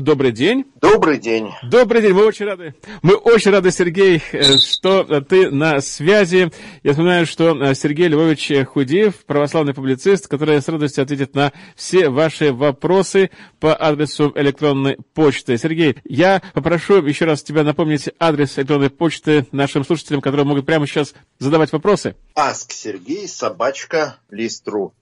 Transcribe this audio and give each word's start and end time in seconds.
добрый 0.00 0.32
день. 0.32 0.64
Добрый 0.80 1.18
день. 1.18 1.52
Добрый 1.62 2.02
день, 2.02 2.12
мы 2.12 2.26
очень 2.26 2.46
рады. 2.46 2.74
Мы 3.02 3.14
очень 3.14 3.50
рады, 3.50 3.70
Сергей, 3.70 4.22
э, 4.32 4.58
что 4.58 5.04
ты 5.22 5.50
на 5.50 5.80
связи. 5.80 6.50
Я 6.82 6.92
знаю, 6.92 7.26
что 7.26 7.56
э, 7.56 7.74
Сергей 7.74 8.08
Львович 8.08 8.66
Худеев, 8.66 9.24
православный 9.24 9.74
публицист, 9.74 10.28
который 10.28 10.60
с 10.60 10.68
радостью 10.68 11.02
ответит 11.02 11.34
на 11.34 11.52
все 11.74 12.08
ваши 12.08 12.52
вопросы 12.52 13.30
по 13.58 13.74
адресу 13.74 14.32
электронной 14.34 14.98
почты. 15.14 15.56
Сергей, 15.58 15.96
я 16.04 16.42
попрошу 16.52 17.02
еще 17.04 17.24
раз 17.24 17.42
тебя 17.42 17.62
напомнить 17.62 18.10
адрес 18.18 18.58
электронной 18.58 18.90
почты 18.90 19.46
нашим 19.52 19.84
слушателям, 19.84 20.20
которые 20.20 20.46
могут 20.46 20.66
прямо 20.66 20.86
сейчас 20.86 21.14
задавать 21.38 21.72
вопросы. 21.72 22.16
Ask 22.36 22.70
Сергей, 22.70 23.28
собачка, 23.28 24.18
лист.ру. 24.30 24.92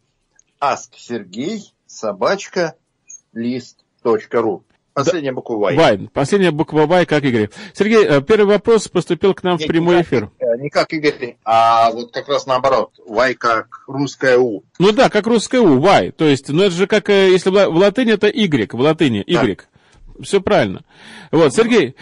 Ask 0.61 0.91
Сергей, 0.97 1.73
собачка, 1.87 2.75
лист.ру. 3.33 4.65
Последняя 4.95 5.33
буква 5.33 5.73
Y. 5.73 5.77
Y. 5.77 6.09
Последняя 6.13 6.53
буква 6.53 6.87
Y, 6.87 7.07
как 7.07 7.25
Игорь. 7.25 7.51
Сергей, 7.75 8.05
э, 8.05 8.21
первый 8.23 8.47
вопрос 8.47 8.87
поступил 8.87 9.35
к 9.35 9.43
нам 9.43 9.57
Нет, 9.57 9.65
в 9.65 9.67
прямой 9.67 9.97
не 9.97 10.03
эфир. 10.03 10.31
Как, 10.39 10.61
не 10.61 10.71
как 10.71 10.93
Игорь, 10.93 11.37
а 11.45 11.91
вот 11.91 12.13
как 12.13 12.29
раз 12.29 12.47
наоборот. 12.47 12.93
Y 13.05 13.35
как 13.35 13.83
русская 13.89 14.39
У. 14.39 14.63
Ну 14.79 14.93
да, 14.93 15.11
как 15.11 15.27
русская 15.27 15.61
У, 15.61 15.79
Y. 15.81 16.13
То 16.13 16.27
есть, 16.27 16.49
ну 16.49 16.63
это 16.63 16.75
же 16.75 16.87
как, 16.87 17.11
э, 17.11 17.31
если 17.33 17.51
в 17.51 17.77
латыни 17.77 18.13
это 18.13 18.29
Y, 18.29 18.73
в 18.73 18.81
латыни 18.81 19.25
Y. 19.27 19.57
Да. 19.57 20.23
Все 20.23 20.41
правильно. 20.41 20.85
Вот, 21.33 21.53
Сергей, 21.53 21.97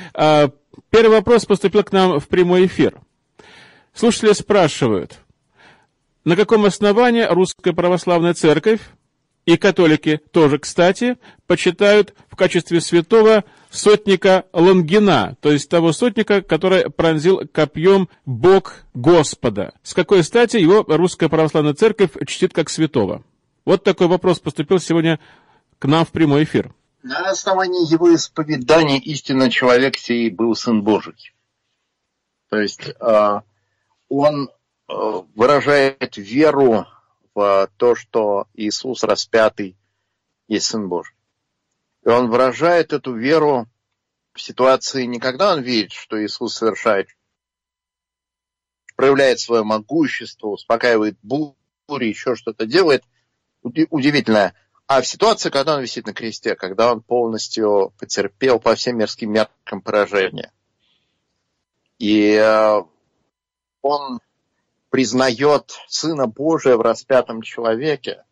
первый 0.90 1.16
вопрос 1.16 1.46
поступил 1.46 1.82
к 1.82 1.92
нам 1.92 2.20
в 2.20 2.28
прямой 2.28 2.66
эфир. 2.66 3.00
Слушатели 3.94 4.34
спрашивают, 4.34 5.18
на 6.24 6.36
каком 6.36 6.66
основании 6.66 7.26
Русская 7.28 7.72
Православная 7.72 8.34
Церковь 8.34 8.80
и 9.44 9.56
католики 9.56 10.20
тоже, 10.30 10.58
кстати, 10.58 11.18
почитают 11.46 12.14
в 12.28 12.36
качестве 12.36 12.80
святого 12.80 13.44
сотника 13.70 14.46
Лангина, 14.52 15.36
то 15.40 15.50
есть 15.50 15.68
того 15.68 15.92
сотника, 15.92 16.42
который 16.42 16.90
пронзил 16.90 17.42
копьем 17.52 18.08
Бог 18.24 18.84
Господа. 18.94 19.74
С 19.82 19.94
какой 19.94 20.22
стати 20.22 20.58
его 20.58 20.84
Русская 20.86 21.28
Православная 21.28 21.74
Церковь 21.74 22.10
чтит 22.26 22.52
как 22.52 22.70
святого? 22.70 23.22
Вот 23.64 23.84
такой 23.84 24.06
вопрос 24.06 24.40
поступил 24.40 24.78
сегодня 24.78 25.18
к 25.78 25.86
нам 25.86 26.04
в 26.04 26.10
прямой 26.10 26.44
эфир. 26.44 26.72
На 27.02 27.30
основании 27.30 27.90
его 27.90 28.14
исповедания 28.14 28.98
истинно 28.98 29.50
человек 29.50 29.96
сей 29.96 30.30
был 30.30 30.54
Сын 30.54 30.82
Божий. 30.82 31.32
То 32.48 32.60
есть 32.60 32.88
э, 32.88 33.40
он 34.08 34.48
э, 34.48 34.92
выражает 35.34 36.16
веру 36.16 36.86
в 37.34 37.70
то, 37.76 37.94
что 37.94 38.48
Иисус 38.54 39.02
распятый 39.04 39.76
есть 40.48 40.66
Сын 40.66 40.88
Божий. 40.88 41.14
И 42.04 42.08
он 42.08 42.28
выражает 42.28 42.92
эту 42.92 43.14
веру 43.14 43.68
в 44.32 44.40
ситуации 44.40 45.04
не 45.04 45.18
когда 45.18 45.52
он 45.52 45.62
видит, 45.62 45.92
что 45.92 46.22
Иисус 46.22 46.54
совершает, 46.54 47.08
проявляет 48.96 49.40
свое 49.40 49.62
могущество, 49.62 50.48
успокаивает 50.48 51.18
бури, 51.22 51.56
еще 52.06 52.34
что-то 52.34 52.66
делает, 52.66 53.04
удивительное, 53.62 54.54
а 54.86 55.00
в 55.00 55.06
ситуации, 55.06 55.50
когда 55.50 55.76
он 55.76 55.82
висит 55.82 56.06
на 56.06 56.12
кресте, 56.12 56.54
когда 56.54 56.92
он 56.92 57.02
полностью 57.02 57.94
потерпел 57.98 58.58
по 58.58 58.74
всем 58.74 58.98
мирским 58.98 59.32
меркам 59.32 59.80
поражение. 59.80 60.52
И 61.98 62.34
э, 62.34 62.82
он 63.80 64.20
признает 64.92 65.72
Сына 65.88 66.26
Божия 66.26 66.76
в 66.76 66.82
распятом 66.82 67.40
человеке. 67.40 68.24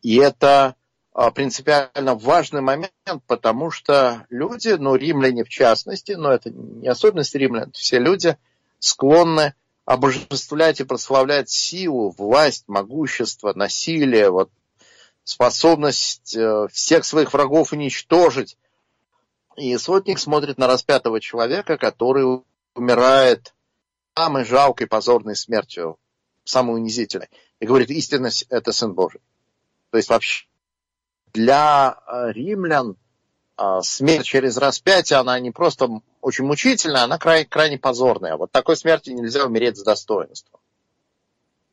И 0.00 0.16
это 0.16 0.74
а, 1.12 1.30
принципиально 1.30 2.14
важный 2.14 2.62
момент, 2.62 2.90
потому 3.26 3.70
что 3.70 4.24
люди, 4.30 4.70
ну, 4.70 4.94
римляне 4.94 5.44
в 5.44 5.50
частности, 5.50 6.12
но 6.12 6.32
это 6.32 6.48
не 6.48 6.88
особенность 6.88 7.34
римлян, 7.34 7.70
все 7.72 7.98
люди 7.98 8.38
склонны 8.78 9.52
обожествлять 9.84 10.80
и 10.80 10.84
прославлять 10.84 11.50
силу, 11.50 12.14
власть, 12.16 12.64
могущество, 12.66 13.52
насилие, 13.52 14.30
вот, 14.30 14.50
способность 15.24 16.34
э, 16.34 16.68
всех 16.72 17.04
своих 17.04 17.34
врагов 17.34 17.74
уничтожить. 17.74 18.56
И 19.58 19.76
сотник 19.76 20.18
смотрит 20.18 20.56
на 20.56 20.68
распятого 20.68 21.20
человека, 21.20 21.76
который 21.76 22.42
умирает 22.74 23.52
самой 24.16 24.44
жалкой, 24.44 24.86
позорной 24.86 25.36
смертью, 25.36 25.98
самой 26.44 26.76
унизительной. 26.76 27.28
И 27.58 27.66
говорит, 27.66 27.90
истинность– 27.90 28.46
это 28.50 28.72
Сын 28.72 28.92
Божий. 28.92 29.20
То 29.90 29.96
есть 29.96 30.08
вообще 30.08 30.46
для 31.32 31.96
э, 32.06 32.32
римлян 32.32 32.96
э, 33.56 33.78
смерть 33.82 34.26
через 34.26 34.56
распятие, 34.56 35.18
она 35.18 35.38
не 35.40 35.50
просто 35.50 35.88
очень 36.20 36.44
мучительная, 36.44 37.02
она 37.02 37.18
крайне, 37.18 37.46
крайне 37.46 37.78
позорная. 37.78 38.36
Вот 38.36 38.50
такой 38.50 38.76
смерти 38.76 39.10
нельзя 39.10 39.44
умереть 39.44 39.78
с 39.78 39.82
достоинством. 39.82 40.60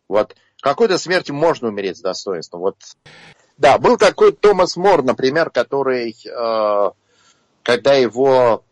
Вот 0.08 0.36
какой-то 0.62 0.98
смерти 0.98 1.32
можно 1.32 1.68
умереть 1.68 1.98
с 1.98 2.02
достоинством. 2.02 2.62
Вот. 2.62 2.78
Да, 3.58 3.78
был 3.78 3.98
такой 3.98 4.32
Томас 4.32 4.78
Мор, 4.78 5.04
например, 5.04 5.50
который, 5.50 6.12
э, 6.12 6.92
когда 7.64 7.94
его 7.94 8.64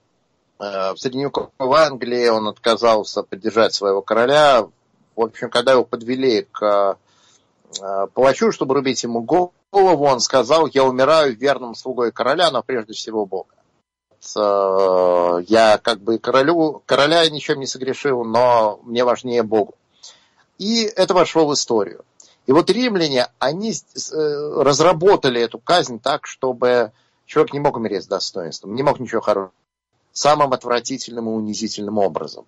в 0.58 0.96
средневековой 0.98 1.82
Англии 1.82 2.28
он 2.28 2.48
отказался 2.48 3.24
поддержать 3.24 3.74
своего 3.74 4.02
короля. 4.02 4.68
В 5.16 5.22
общем, 5.22 5.50
когда 5.50 5.74
его 5.74 5.84
подвели 5.84 6.48
к 6.52 6.98
э, 7.82 8.08
палачу, 8.14 8.52
чтобы 8.52 8.76
рубить 8.76 9.04
ему 9.04 9.22
голову, 9.22 10.06
он 10.06 10.20
сказал, 10.20 10.68
я 10.68 10.84
умираю 10.84 11.36
верным 11.36 11.76
слугой 11.76 12.12
короля, 12.12 12.52
но 12.52 12.64
прежде 12.64 12.94
всего 12.94 13.26
Бога. 13.26 13.54
Э, 14.38 15.42
я 15.48 15.78
как 15.78 16.00
бы 16.00 16.20
королю, 16.20 16.82
короля 16.86 17.30
ничем 17.30 17.60
не 17.60 17.68
согрешил, 17.68 18.24
но 18.24 18.80
мне 18.84 19.04
важнее 19.04 19.44
Богу. 19.44 19.76
И 20.58 20.84
это 20.84 21.14
вошло 21.14 21.46
в 21.48 21.54
историю. 21.54 22.06
И 22.46 22.52
вот 22.52 22.70
римляне, 22.70 23.28
они 23.40 23.74
разработали 24.08 25.42
эту 25.42 25.60
казнь 25.60 26.00
так, 26.00 26.28
чтобы 26.28 26.92
человек 27.26 27.54
не 27.54 27.60
мог 27.60 27.76
умереть 27.76 28.04
с 28.04 28.08
достоинством, 28.08 28.76
не 28.76 28.84
мог 28.84 29.00
ничего 29.00 29.20
хорошего 29.20 29.52
самым 30.16 30.54
отвратительным 30.54 31.28
и 31.28 31.34
унизительным 31.34 31.98
образом. 31.98 32.46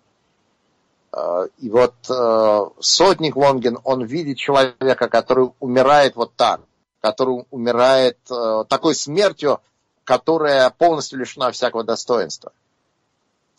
А, 1.12 1.44
и 1.58 1.70
вот 1.70 1.96
а, 2.10 2.72
сотник 2.80 3.36
Лонгин, 3.36 3.78
он 3.84 4.06
видит 4.06 4.38
человека, 4.38 5.10
который 5.10 5.52
умирает 5.60 6.16
вот 6.16 6.34
так, 6.36 6.62
который 7.02 7.46
умирает 7.52 8.18
а, 8.32 8.64
такой 8.64 8.96
смертью, 8.96 9.60
которая 10.06 10.70
полностью 10.70 11.20
лишена 11.20 11.52
всякого 11.52 11.84
достоинства. 11.84 12.54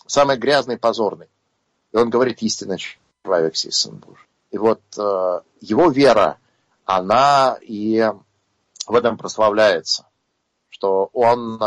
Самый 0.06 0.38
грязный, 0.38 0.78
позорный. 0.78 1.28
И 1.92 1.96
он 1.98 2.08
говорит, 2.08 2.40
истинно 2.40 2.78
человек 2.78 3.56
сей 3.56 3.72
сын 3.72 3.96
Божий. 3.96 4.24
И 4.50 4.56
вот 4.56 4.80
его 4.96 5.90
вера, 5.90 6.38
она 6.86 7.58
и 7.60 8.10
в 8.86 8.94
этом 8.94 9.18
прославляется, 9.18 10.06
что 10.70 11.10
он 11.12 11.58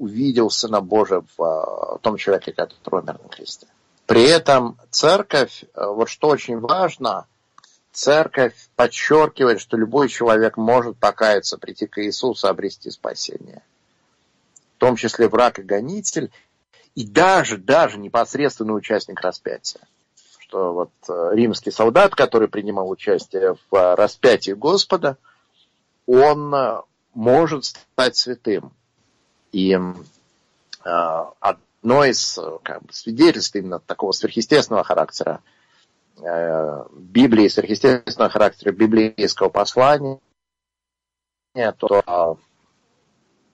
увидел 0.00 0.48
Сына 0.50 0.80
Божия 0.80 1.20
в, 1.20 1.36
в 1.36 1.98
том 2.00 2.16
человеке, 2.16 2.52
который 2.52 3.02
умер 3.02 3.20
на 3.22 3.28
кресте. 3.28 3.66
При 4.06 4.24
этом 4.24 4.78
церковь, 4.90 5.64
э, 5.74 5.86
вот 5.86 6.08
что 6.08 6.28
очень 6.28 6.58
важно, 6.58 7.26
церковь 7.92 8.54
подчеркивает, 8.76 9.60
что 9.60 9.76
любой 9.76 10.08
человек 10.08 10.56
может 10.56 10.96
покаяться, 10.96 11.58
прийти 11.58 11.86
к 11.86 12.02
Иисусу, 12.02 12.48
обрести 12.48 12.90
спасение. 12.90 13.62
В 14.76 14.80
том 14.80 14.96
числе 14.96 15.28
враг 15.28 15.58
и 15.58 15.62
гонитель, 15.62 16.32
и 16.94 17.06
даже, 17.06 17.58
даже 17.58 17.98
непосредственный 17.98 18.74
участник 18.74 19.20
распятия. 19.20 19.82
Что 20.38 20.72
вот 20.72 20.90
э, 21.08 21.30
римский 21.34 21.70
солдат, 21.70 22.14
который 22.14 22.48
принимал 22.48 22.88
участие 22.88 23.54
в 23.70 23.76
э, 23.76 23.94
распятии 23.96 24.52
Господа, 24.52 25.18
он 26.06 26.54
может 27.12 27.66
стать 27.66 28.16
святым. 28.16 28.72
И 29.52 29.72
э, 29.72 29.78
одно 30.84 32.04
из 32.04 32.38
как 32.62 32.82
бы, 32.82 32.92
свидетельств 32.92 33.54
именно 33.56 33.80
такого 33.80 34.12
сверхъестественного 34.12 34.84
характера 34.84 35.42
э, 36.18 36.84
Библии, 36.92 37.48
сверхъестественного 37.48 38.30
характера 38.30 38.72
библейского 38.72 39.48
послания, 39.48 40.20
то 41.54 42.02
э, 42.06 42.34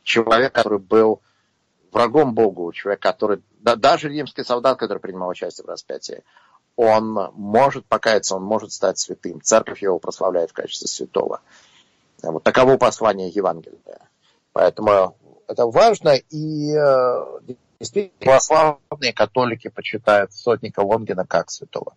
человек, 0.03 0.53
который 0.53 0.79
был 0.79 1.21
врагом 1.93 2.35
Богу, 2.35 2.73
человек, 2.73 3.01
который, 3.01 3.43
да, 3.61 3.77
даже 3.77 4.09
римский 4.09 4.45
солдат, 4.45 4.79
который 4.79 4.99
принимал 4.99 5.31
участие 5.31 5.65
в 5.65 5.69
распятии, 5.69 6.23
он 6.77 7.31
может 7.33 7.87
покаяться, 7.87 8.37
он 8.37 8.43
может 8.43 8.73
стать 8.73 8.99
святым. 8.99 9.41
Церковь 9.41 9.83
его 9.83 9.99
прославляет 9.99 10.51
в 10.51 10.53
качестве 10.53 10.89
святого. 10.89 11.41
Вот 12.23 12.43
таково 12.43 12.77
послание 12.77 13.29
Евангелия. 13.29 13.79
Поэтому 14.53 15.17
это 15.49 15.67
важно, 15.67 16.15
и 16.15 16.73
э, 16.75 17.55
действительно 17.81 18.13
православные 18.21 19.13
католики 19.15 19.69
почитают 19.69 20.33
сотника 20.33 20.81
Лонгина 20.81 21.27
как 21.27 21.51
святого. 21.51 21.95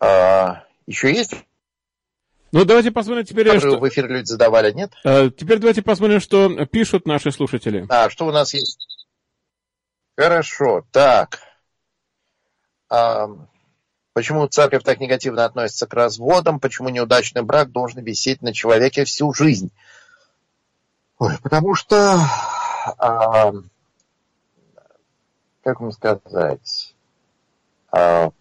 А, 0.00 0.64
еще 0.86 1.12
есть 1.12 1.34
Ну, 2.50 2.64
давайте 2.64 2.90
посмотрим 2.90 3.24
теперь... 3.24 3.58
Что... 3.58 3.78
в 3.78 3.88
эфире 3.88 4.08
люди 4.08 4.26
задавали, 4.26 4.72
нет? 4.72 4.92
А, 5.04 5.30
теперь 5.30 5.58
давайте 5.58 5.82
посмотрим, 5.82 6.20
что 6.20 6.66
пишут 6.66 7.06
наши 7.06 7.30
слушатели. 7.30 7.86
А, 7.88 8.10
что 8.10 8.26
у 8.26 8.32
нас 8.32 8.52
есть? 8.52 8.78
Хорошо, 10.16 10.84
так. 10.90 11.38
А, 12.90 13.28
почему 14.12 14.46
церковь 14.48 14.82
так 14.82 15.00
негативно 15.00 15.44
относится 15.44 15.86
к 15.86 15.94
разводам? 15.94 16.60
Почему 16.60 16.88
неудачный 16.88 17.42
брак 17.42 17.70
должен 17.70 18.02
висеть 18.02 18.42
на 18.42 18.52
человеке 18.52 19.04
всю 19.04 19.32
жизнь? 19.32 19.70
Ой, 21.22 21.38
потому 21.40 21.76
что... 21.76 22.18
А, 22.98 23.52
как 25.62 25.80
вам 25.80 25.92
сказать? 25.92 26.96
А, 27.92 28.32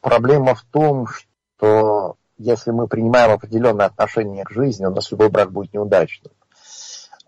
проблема 0.00 0.54
в 0.54 0.62
том, 0.62 1.06
что 1.08 2.16
если 2.38 2.70
мы 2.70 2.88
принимаем 2.88 3.32
определенное 3.32 3.84
отношение 3.84 4.44
к 4.44 4.50
жизни, 4.50 4.86
у 4.86 4.94
нас 4.94 5.10
любой 5.10 5.28
брак 5.28 5.52
будет 5.52 5.74
неудачным. 5.74 6.32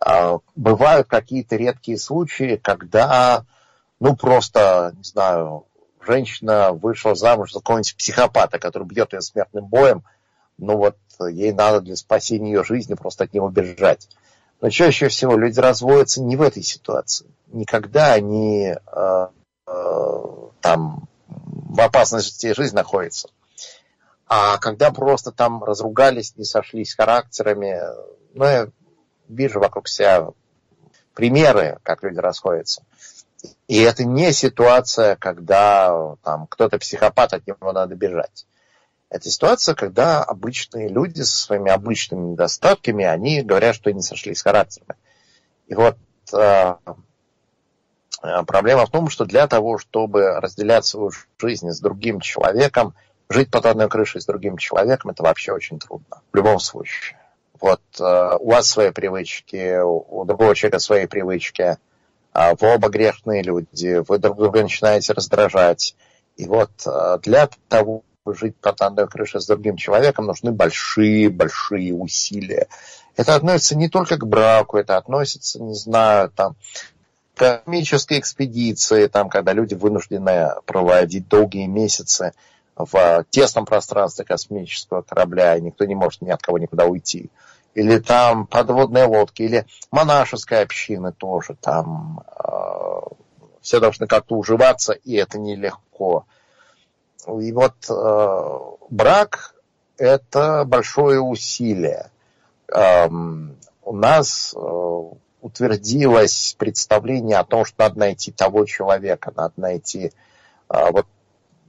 А, 0.01 0.39
бывают 0.57 1.07
какие-то 1.07 1.57
редкие 1.57 1.99
случаи, 1.99 2.57
когда, 2.57 3.45
ну, 4.01 4.17
просто, 4.17 4.95
не 4.97 5.05
знаю, 5.05 5.67
женщина 6.01 6.73
вышла 6.73 7.15
замуж 7.15 7.53
за 7.53 7.59
какого-нибудь 7.59 7.95
психопата, 7.99 8.59
который 8.59 8.85
бьет 8.85 9.13
ее 9.13 9.21
смертным 9.21 9.67
боем, 9.67 10.03
ну 10.59 10.77
вот 10.77 10.97
ей 11.21 11.53
надо 11.53 11.81
для 11.81 11.97
спасения 11.97 12.53
ее 12.53 12.65
жизни 12.65 12.95
просто 12.95 13.25
от 13.25 13.33
него 13.33 13.49
бежать. 13.49 14.09
Но 14.61 14.71
чаще 14.71 15.09
всего 15.09 15.37
люди 15.37 15.61
разводятся 15.61 16.21
не 16.21 16.37
в 16.37 16.43
этой 16.43 16.63
ситуации. 16.63 17.27
Никогда 17.47 18.13
они 18.13 18.75
э, 18.75 19.27
э, 19.67 20.23
там 20.61 21.09
в 21.29 21.81
опасности 21.81 22.53
жизни 22.55 22.77
находятся. 22.77 23.29
А 24.27 24.59
когда 24.59 24.91
просто 24.91 25.33
там 25.33 25.63
разругались, 25.63 26.37
не 26.37 26.45
сошлись 26.45 26.95
характерами, 26.95 27.81
ну, 28.35 28.45
я 28.45 28.69
вижу 29.29 29.61
вокруг 29.61 29.89
себя 29.89 30.29
примеры, 31.15 31.79
как 31.83 32.03
люди 32.03 32.19
расходятся. 32.19 32.83
И 33.69 33.81
это 33.81 34.05
не 34.05 34.33
ситуация, 34.33 35.17
когда 35.17 36.17
там 36.23 36.47
кто-то 36.49 36.79
психопат, 36.79 37.33
от 37.33 37.47
него 37.47 37.73
надо 37.73 37.95
бежать. 37.95 38.47
Это 39.11 39.31
ситуация, 39.31 39.75
когда 39.75 40.23
обычные 40.23 40.89
люди 40.89 41.23
со 41.23 41.39
своими 41.39 41.71
обычными 41.71 42.33
недостатками, 42.33 43.05
они 43.05 43.43
говорят, 43.43 43.75
что 43.75 43.93
не 43.93 44.03
сошлись 44.03 44.43
характерами. 44.43 44.97
И 45.67 45.75
вот 45.75 45.97
э, 46.35 46.75
э, 48.23 48.43
проблема 48.47 48.85
в 48.85 48.91
том, 48.91 49.09
что 49.09 49.25
для 49.25 49.47
того, 49.47 49.79
чтобы 49.79 50.39
разделять 50.41 50.85
свою 50.85 51.11
жизнь 51.39 51.71
с 51.71 51.81
другим 51.81 52.21
человеком, 52.21 52.95
жить 53.31 53.51
под 53.51 53.65
одной 53.65 53.89
крышей 53.89 54.21
с 54.21 54.27
другим 54.27 54.59
человеком, 54.59 55.11
это 55.11 55.23
вообще 55.23 55.53
очень 55.53 55.79
трудно. 55.79 56.21
В 56.33 56.37
любом 56.37 56.61
случае. 56.61 57.19
Вот 57.59 57.81
э, 57.99 58.37
у 58.39 58.51
вас 58.51 58.69
свои 58.69 58.91
привычки, 58.91 59.81
у 59.81 60.25
другого 60.27 60.55
человека 60.55 60.81
свои 60.81 61.07
привычки, 61.07 61.79
э, 62.35 62.55
вы 62.61 62.75
оба 62.75 62.91
грешные 62.91 63.43
люди, 63.43 64.03
вы 64.07 64.19
друг 64.19 64.37
друга 64.37 64.63
начинаете 64.63 65.15
раздражать. 65.15 65.97
И 66.37 66.47
вот 66.47 66.71
для 67.23 67.49
того, 67.69 68.05
жить 68.35 68.57
под 68.57 68.81
одной 68.81 69.09
крышей 69.09 69.41
с 69.41 69.47
другим 69.47 69.77
человеком, 69.77 70.27
нужны 70.27 70.53
большие-большие 70.53 71.95
усилия. 71.95 72.69
Это 73.17 73.35
относится 73.35 73.77
не 73.77 73.89
только 73.89 74.17
к 74.17 74.27
браку, 74.27 74.77
это 74.77 74.97
относится, 74.97 75.63
не 75.63 75.75
знаю, 75.75 76.31
там, 76.31 76.55
к 77.35 77.39
космической 77.39 78.19
экспедиции, 78.19 79.07
там, 79.07 79.29
когда 79.29 79.53
люди 79.53 79.75
вынуждены 79.75 80.51
проводить 80.67 81.29
долгие 81.29 81.67
месяцы 81.67 82.33
в 82.77 83.25
тесном 83.31 83.65
пространстве 83.65 84.25
космического 84.25 85.03
корабля, 85.03 85.57
и 85.57 85.61
никто 85.61 85.85
не 85.85 85.95
может 85.95 86.23
ни 86.23 86.31
от 86.31 86.43
кого 86.43 86.59
никуда 86.59 86.87
уйти. 86.87 87.31
Или 87.75 87.99
там 87.99 88.47
подводные 88.47 89.05
лодки, 89.05 89.43
или 89.43 89.67
монашеская 89.91 90.63
община 90.63 91.13
тоже. 91.13 91.57
Там 91.61 92.25
э, 92.27 93.01
все 93.61 93.81
должны 93.81 94.07
как-то 94.07 94.37
уживаться, 94.37 94.93
и 94.93 95.15
это 95.15 95.39
нелегко. 95.39 96.25
И 97.27 97.53
вот 97.53 97.75
э, 97.89 98.59
брак– 98.91 99.55
это 99.99 100.65
большое 100.65 101.21
усилие. 101.21 102.11
Эм, 102.69 103.57
у 103.83 103.93
нас 103.93 104.55
э, 104.55 105.03
утвердилось 105.41 106.55
представление 106.59 107.39
о 107.39 107.45
том, 107.45 107.65
что 107.65 107.85
надо 107.85 107.99
найти 107.99 108.31
того 108.33 108.65
человека, 108.65 109.33
надо 109.35 109.55
найти 109.57 110.13
э, 110.69 110.91
вот 110.91 111.07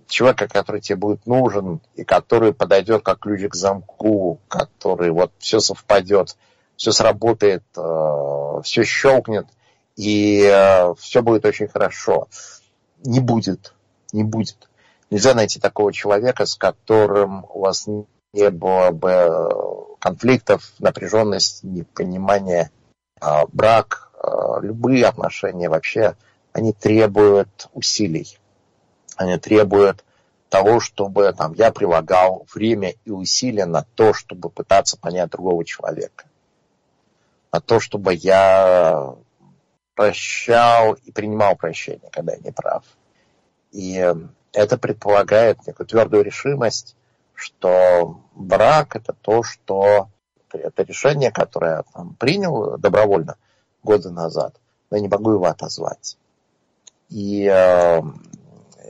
человека, 0.07 0.47
который 0.47 0.81
тебе 0.81 0.97
будет 0.97 1.25
нужен, 1.25 1.81
и 1.95 2.03
который 2.03 2.53
подойдет 2.53 3.03
как 3.03 3.19
ключик 3.19 3.53
к 3.53 3.55
замку, 3.55 4.39
который 4.47 5.11
вот 5.11 5.31
все 5.39 5.59
совпадет, 5.59 6.35
все 6.75 6.91
сработает, 6.91 7.63
э, 7.77 8.61
все 8.63 8.83
щелкнет, 8.83 9.47
и 9.95 10.43
э, 10.43 10.93
все 10.95 11.21
будет 11.21 11.45
очень 11.45 11.67
хорошо. 11.67 12.27
Не 13.03 13.19
будет, 13.19 13.73
не 14.11 14.23
будет. 14.23 14.69
Нельзя 15.09 15.33
найти 15.33 15.59
такого 15.59 15.91
человека, 15.91 16.45
с 16.45 16.55
которым 16.55 17.45
у 17.49 17.61
вас 17.61 17.87
не 18.33 18.49
было 18.49 18.91
бы 18.91 19.95
конфликтов, 19.99 20.71
напряженность, 20.79 21.63
непонимания, 21.63 22.71
э, 23.21 23.25
брак, 23.51 24.11
любые 24.61 25.05
отношения 25.05 25.69
вообще, 25.69 26.15
они 26.51 26.73
требуют 26.73 27.69
усилий 27.73 28.37
они 29.19 29.37
требуют 29.37 30.05
того, 30.47 30.79
чтобы 30.79 31.33
там, 31.33 31.53
я 31.53 31.71
прилагал 31.71 32.47
время 32.53 32.93
и 33.03 33.11
усилия 33.11 33.65
на 33.65 33.83
то, 33.95 34.13
чтобы 34.13 34.49
пытаться 34.49 34.97
понять 34.97 35.29
другого 35.29 35.65
человека. 35.65 36.25
На 37.51 37.59
то, 37.59 37.81
чтобы 37.81 38.13
я 38.13 39.15
прощал 39.93 40.93
и 40.93 41.11
принимал 41.11 41.57
прощение, 41.57 42.09
когда 42.11 42.31
я 42.33 42.39
не 42.39 42.51
прав. 42.51 42.85
И 43.71 44.15
это 44.59 44.77
предполагает 44.77 45.65
некую 45.65 45.87
твердую 45.87 46.23
решимость, 46.23 46.97
что 47.33 48.19
брак 48.35 48.97
это 48.97 49.13
то, 49.13 49.41
что 49.41 50.09
это 50.51 50.83
решение, 50.83 51.31
которое 51.31 51.77
я 51.77 51.83
там, 51.93 52.15
принял 52.15 52.77
добровольно 52.77 53.37
годы 53.83 54.09
назад, 54.09 54.55
но 54.89 54.97
я 54.97 55.01
не 55.01 55.07
могу 55.07 55.31
его 55.31 55.45
отозвать. 55.45 56.17
И 57.07 57.45
э, 57.45 58.01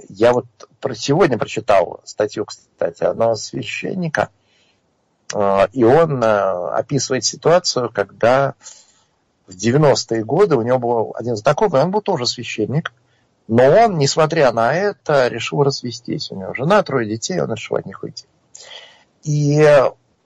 я 0.09 0.33
вот 0.33 0.45
про 0.79 0.95
сегодня 0.95 1.37
прочитал 1.37 2.01
статью, 2.03 2.45
кстати, 2.45 3.03
одного 3.03 3.35
священника, 3.35 4.29
э, 5.35 5.67
и 5.73 5.83
он 5.83 6.23
э, 6.23 6.69
описывает 6.71 7.25
ситуацию, 7.25 7.91
когда 7.93 8.55
в 9.45 9.51
90-е 9.51 10.23
годы 10.23 10.55
у 10.55 10.63
него 10.63 10.79
был 10.79 11.15
один 11.15 11.35
знакомый, 11.35 11.83
он 11.83 11.91
был 11.91 12.01
тоже 12.01 12.25
священник, 12.25 12.91
но 13.49 13.63
он, 13.65 13.97
несмотря 13.97 14.51
на 14.51 14.75
это, 14.75 15.27
решил 15.27 15.63
развестись. 15.63 16.29
У 16.29 16.35
него 16.35 16.53
жена, 16.53 16.83
трое 16.83 17.09
детей, 17.09 17.41
он 17.41 17.51
решил 17.51 17.77
от 17.77 17.85
них 17.87 18.03
уйти. 18.03 18.27
И 19.23 19.67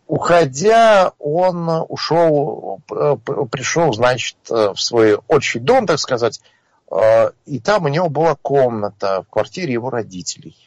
уходя, 0.07 1.13
он 1.19 1.69
ушел, 1.87 2.81
э, 2.91 3.15
пришел, 3.49 3.93
значит, 3.93 4.35
в 4.49 4.75
свой 4.75 5.15
отчий 5.29 5.61
дом, 5.61 5.87
так 5.87 5.99
сказать, 5.99 6.41
а, 6.91 7.31
и 7.45 7.61
там 7.61 7.85
у 7.85 7.87
него 7.87 8.09
была 8.09 8.35
комната 8.35 9.23
в 9.23 9.29
квартире 9.29 9.71
его 9.71 9.89
родителей. 9.89 10.57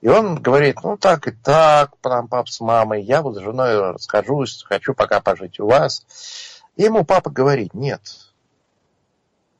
И 0.00 0.08
он 0.08 0.40
говорит, 0.40 0.78
ну 0.82 0.96
так 0.96 1.28
и 1.28 1.32
так, 1.32 1.92
там 2.00 2.28
пап 2.28 2.48
с 2.48 2.60
мамой, 2.60 3.02
я 3.02 3.20
вот 3.20 3.36
с 3.36 3.40
женой 3.40 3.92
расскажусь, 3.92 4.64
хочу 4.66 4.94
пока 4.94 5.20
пожить 5.20 5.60
у 5.60 5.66
вас. 5.66 6.06
И 6.76 6.84
ему 6.84 7.04
папа 7.04 7.30
говорит, 7.30 7.74
нет, 7.74 8.00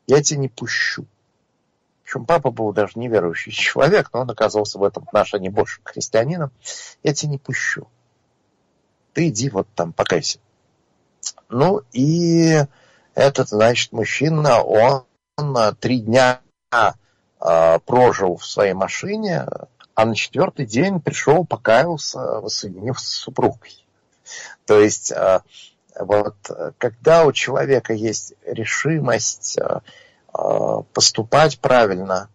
я 0.06 0.22
тебя 0.22 0.40
не 0.40 0.48
пущу. 0.48 1.04
Причем 2.12 2.26
папа 2.26 2.50
был 2.50 2.74
даже 2.74 2.98
неверующий 2.98 3.52
человек, 3.52 4.10
но 4.12 4.20
он 4.20 4.30
оказался 4.30 4.78
в 4.78 4.84
этом 4.84 5.04
отношении 5.04 5.48
больше 5.48 5.80
христианином. 5.82 6.50
Я 7.02 7.14
тебя 7.14 7.32
не 7.32 7.38
пущу. 7.38 7.88
Ты 9.14 9.28
иди 9.28 9.48
вот 9.48 9.66
там 9.74 9.94
покайся. 9.94 10.38
Ну 11.48 11.80
и 11.92 12.64
этот, 13.14 13.48
значит, 13.48 13.92
мужчина, 13.92 14.62
он 14.62 15.06
он 15.38 15.74
три 15.76 16.00
дня 16.00 16.42
а, 16.70 17.78
прожил 17.78 18.36
в 18.36 18.44
своей 18.44 18.74
машине, 18.74 19.46
а 19.94 20.04
на 20.04 20.14
четвертый 20.14 20.66
день 20.66 21.00
пришел, 21.00 21.46
покаялся, 21.46 22.18
воссоединился 22.18 23.06
с 23.06 23.14
супругой. 23.14 23.86
То 24.66 24.78
есть 24.78 25.12
а, 25.12 25.44
вот 25.98 26.36
когда 26.76 27.24
у 27.24 27.32
человека 27.32 27.94
есть 27.94 28.34
решимость 28.44 29.56
а, 29.58 29.80
поступать 30.92 31.58
правильно, 31.58 32.28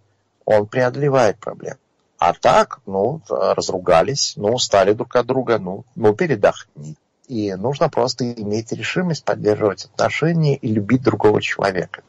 он 0.45 0.67
преодолевает 0.67 1.39
проблемы. 1.39 1.77
А 2.19 2.33
так, 2.33 2.79
ну, 2.85 3.21
разругались, 3.29 4.33
ну, 4.37 4.53
устали 4.53 4.93
друг 4.93 5.15
от 5.15 5.27
друга, 5.27 5.59
ну, 5.59 5.85
ну, 5.95 6.13
передохни. 6.13 6.95
И 7.27 7.53
нужно 7.53 7.89
просто 7.89 8.31
иметь 8.33 8.71
решимость 8.71 9.23
поддерживать 9.23 9.85
отношения 9.85 10.55
и 10.55 10.71
любить 10.71 11.03
другого 11.03 11.41
человека. 11.41 12.01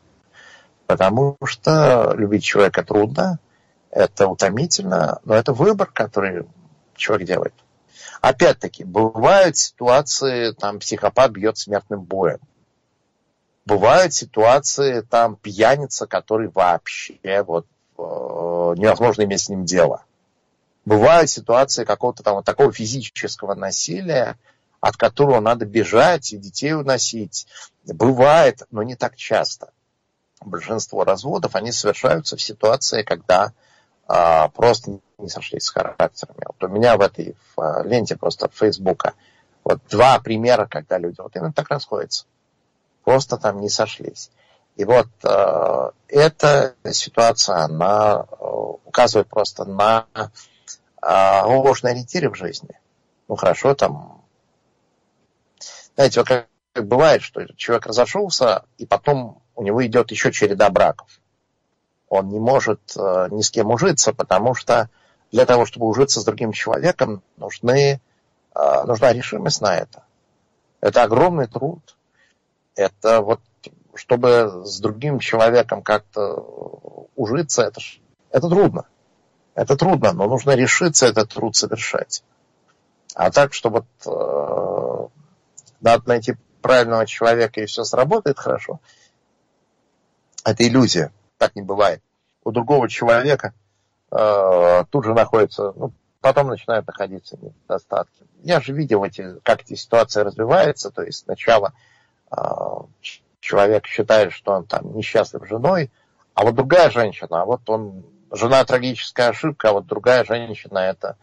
Потому 0.87 1.37
что 1.45 2.14
любить 2.16 2.45
человека 2.45 2.85
трудно, 2.85 3.38
это 3.90 4.28
утомительно, 4.28 5.21
но 5.25 5.35
это 5.35 5.52
выбор, 5.52 5.90
который 5.92 6.47
человек 6.95 7.26
делает. 7.26 7.54
Опять-таки, 8.21 8.85
бывают 8.85 9.57
ситуации, 9.57 10.52
там 10.52 10.78
психопат 10.78 11.33
бьет 11.33 11.59
смертным 11.59 12.02
боем. 12.02 12.38
Бывают 13.69 14.15
ситуации, 14.15 15.03
там 15.03 15.37
пьяница, 15.37 16.07
который 16.07 16.49
вообще 16.49 17.43
вот 17.43 17.67
э, 17.99 18.03
невозможно 18.03 19.25
иметь 19.25 19.43
с 19.43 19.51
ним 19.51 19.67
дело. 19.67 20.07
Бывают 20.87 21.29
ситуации 21.29 21.85
какого-то 21.85 22.23
там 22.23 22.37
вот 22.37 22.47
такого 22.47 22.73
физического 22.73 23.55
насилия, 23.55 24.39
от 24.81 24.97
которого 24.97 25.41
надо 25.41 25.67
бежать 25.67 26.33
и 26.33 26.39
детей 26.39 26.73
уносить. 26.73 27.47
Бывает, 27.85 28.63
но 28.71 28.83
не 28.83 28.95
так 28.95 29.17
часто. 29.17 29.71
Большинство 30.41 31.05
разводов, 31.05 31.55
они 31.55 31.71
совершаются 31.71 32.39
в 32.39 32.43
ситуации, 32.43 33.03
когда 33.03 33.53
а, 34.07 34.49
просто 34.49 34.99
не 35.19 35.29
сошлись 35.29 35.65
с 35.65 35.71
характерами. 35.71 36.47
Вот 36.47 36.65
у 36.65 36.73
меня 36.73 36.97
в 36.97 37.03
этой 37.03 37.37
в 37.55 37.61
а, 37.61 37.83
ленте 37.83 38.17
просто 38.17 38.49
Фейсбука 38.51 39.13
вот 39.63 39.81
два 39.91 40.19
примера, 40.21 40.67
когда 40.67 40.97
люди 40.97 41.21
вот 41.21 41.37
именно 41.37 41.53
так 41.53 41.69
расходятся. 41.69 42.25
Просто 43.09 43.38
там 43.38 43.62
не 43.62 43.71
сошлись. 43.71 44.31
И 44.77 44.85
вот 44.85 45.09
э, 45.25 45.91
эта 46.09 46.75
ситуация, 46.93 47.65
она 47.65 48.27
э, 48.31 48.45
указывает 48.85 49.29
просто 49.29 49.65
на 49.65 50.05
э, 50.15 51.43
ложные 51.47 51.93
ориентиры 51.93 52.29
в 52.29 52.35
жизни. 52.35 52.79
Ну 53.27 53.37
хорошо, 53.37 53.75
там, 53.75 54.21
знаете, 55.95 56.21
вот 56.21 56.29
как, 56.29 56.49
как 56.75 56.87
бывает, 56.87 57.23
что 57.23 57.47
человек 57.57 57.87
разошелся, 57.87 58.67
и 58.77 58.85
потом 58.85 59.41
у 59.55 59.62
него 59.62 59.87
идет 59.87 60.11
еще 60.11 60.31
череда 60.31 60.69
браков 60.69 61.09
он 62.11 62.29
не 62.29 62.38
может 62.38 62.81
э, 62.95 63.29
ни 63.31 63.41
с 63.41 63.50
кем 63.50 63.71
ужиться, 63.71 64.12
потому 64.12 64.55
что 64.55 64.91
для 65.33 65.47
того, 65.47 65.65
чтобы 65.65 65.87
ужиться 65.87 66.21
с 66.21 66.25
другим 66.25 66.53
человеком, 66.53 67.23
нужны, 67.38 68.03
э, 68.55 68.85
нужна 68.85 69.15
решимость 69.15 69.62
на 69.62 69.77
это. 69.77 70.05
Это 70.83 71.05
огромный 71.05 71.47
труд. 71.47 71.98
Это 72.79 73.23
вот, 73.23 73.41
чтобы 73.97 74.63
с 74.65 74.79
другим 74.79 75.19
человеком 75.19 75.83
как-то 75.83 76.35
ужиться, 77.17 77.63
это, 77.63 77.81
это 78.31 78.49
трудно. 78.49 78.87
Это 79.57 79.77
трудно, 79.77 80.13
но 80.13 80.29
нужно 80.29 80.53
решиться 80.53 81.07
этот 81.07 81.31
труд 81.31 81.57
совершать. 81.57 82.23
А 83.17 83.33
так, 83.33 83.53
что 83.53 83.71
вот 83.71 83.87
э, 84.07 85.09
надо 85.81 86.09
найти 86.09 86.37
правильного 86.63 87.05
человека 87.05 87.61
и 87.61 87.67
все 87.67 87.83
сработает 87.83 88.39
хорошо, 88.39 88.79
это 90.45 90.65
иллюзия 90.65 91.13
так 91.37 91.57
не 91.57 91.63
бывает. 91.63 92.01
У 92.45 92.53
другого 92.53 92.89
человека 92.89 93.55
э, 94.13 94.85
тут 94.89 95.05
же 95.05 95.15
находится, 95.15 95.73
ну, 95.75 95.93
потом 96.21 96.47
начинают 96.47 96.87
находиться 96.87 97.37
недостатки. 97.43 98.25
Я 98.45 98.61
же 98.61 98.73
видел, 98.73 99.03
эти, 99.03 99.41
как 99.43 99.63
эти 99.63 99.75
ситуации 99.75 100.21
развиваются, 100.21 100.93
то 100.93 101.03
есть 101.03 101.25
сначала 101.25 101.73
э, 101.75 101.98
человек 103.41 103.87
считает, 103.87 104.33
что 104.33 104.53
он 104.53 104.65
там 104.65 104.97
несчастлив 104.97 105.47
женой, 105.47 105.91
а 106.35 106.45
вот 106.45 106.55
другая 106.55 106.91
женщина, 106.91 107.43
а 107.43 107.45
вот 107.45 107.69
он, 107.69 108.05
жена 108.31 108.65
трагическая 108.65 109.31
ошибка, 109.31 109.71
а 109.71 109.73
вот 109.73 109.87
другая 109.87 110.25
женщина 110.25 110.79
это 110.79 111.17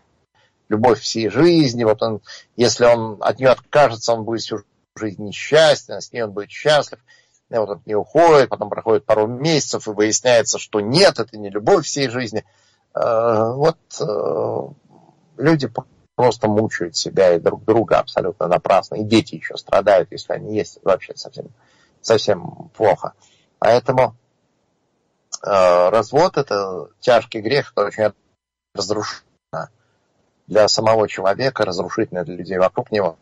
любовь 0.70 1.00
всей 1.00 1.30
жизни, 1.30 1.84
вот 1.84 2.02
он, 2.02 2.22
если 2.56 2.86
он 2.86 3.18
от 3.22 3.40
нее 3.40 3.50
откажется, 3.50 4.14
он 4.14 4.24
будет 4.24 4.42
всю 4.42 4.64
жизнь 4.96 5.24
несчастен, 5.24 6.02
с 6.02 6.12
ней 6.12 6.24
он 6.24 6.32
будет 6.32 6.50
счастлив 6.50 7.00
и 7.50 7.58
вот 7.58 7.70
он 7.70 7.82
не 7.86 7.96
уходит, 7.96 8.50
потом 8.50 8.70
проходит 8.70 9.06
пару 9.06 9.28
месяцев, 9.28 9.88
и 9.88 9.92
выясняется, 9.92 10.58
что 10.58 10.80
нет, 10.80 11.20
это 11.20 11.38
не 11.38 11.50
любовь 11.50 11.86
всей 11.86 12.10
жизни. 12.10 12.44
Э, 12.94 13.52
вот 13.54 13.78
э, 14.00 14.68
люди 15.38 15.72
просто 16.15 16.48
мучают 16.48 16.95
себя 16.95 17.34
и 17.34 17.39
друг 17.39 17.63
друга 17.63 18.00
абсолютно 18.00 18.48
напрасно. 18.48 18.95
И 18.95 19.03
дети 19.03 19.36
еще 19.36 19.57
страдают, 19.57 20.12
если 20.12 20.34
они 20.34 20.55
есть. 20.55 20.79
Вообще 20.84 21.13
совсем, 21.15 21.48
совсем 22.01 22.69
плохо. 22.75 23.13
Поэтому 23.60 24.15
э, 25.45 25.89
развод 25.89 26.38
это 26.38 26.89
тяжкий 27.00 27.41
грех, 27.41 27.74
это 27.75 27.86
очень 27.86 28.13
разрушительно 28.74 29.69
для 30.48 30.67
самого 30.67 31.07
человека, 31.07 31.65
разрушительно 31.65 32.24
для 32.24 32.36
людей 32.36 32.57
вокруг 32.57 32.91
него. 32.91 33.17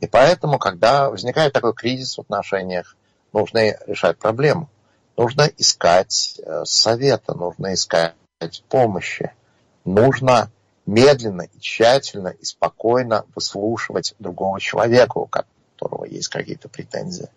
И 0.00 0.06
поэтому, 0.06 0.58
когда 0.58 1.10
возникает 1.10 1.52
такой 1.52 1.74
кризис 1.74 2.16
в 2.16 2.22
отношениях, 2.22 2.96
нужно 3.32 3.76
решать 3.86 4.18
проблему. 4.18 4.70
Нужно 5.16 5.42
искать 5.58 6.40
э, 6.42 6.64
совета, 6.64 7.34
нужно 7.34 7.74
искать 7.74 8.14
помощи. 8.70 9.32
Нужно 9.84 10.50
медленно 10.90 11.42
и 11.42 11.58
тщательно 11.60 12.28
и 12.28 12.44
спокойно 12.44 13.24
выслушивать 13.34 14.14
другого 14.18 14.60
человека, 14.60 15.18
у 15.18 15.26
которого 15.26 16.04
есть 16.04 16.28
какие-то 16.28 16.68
претензии. 16.68 17.28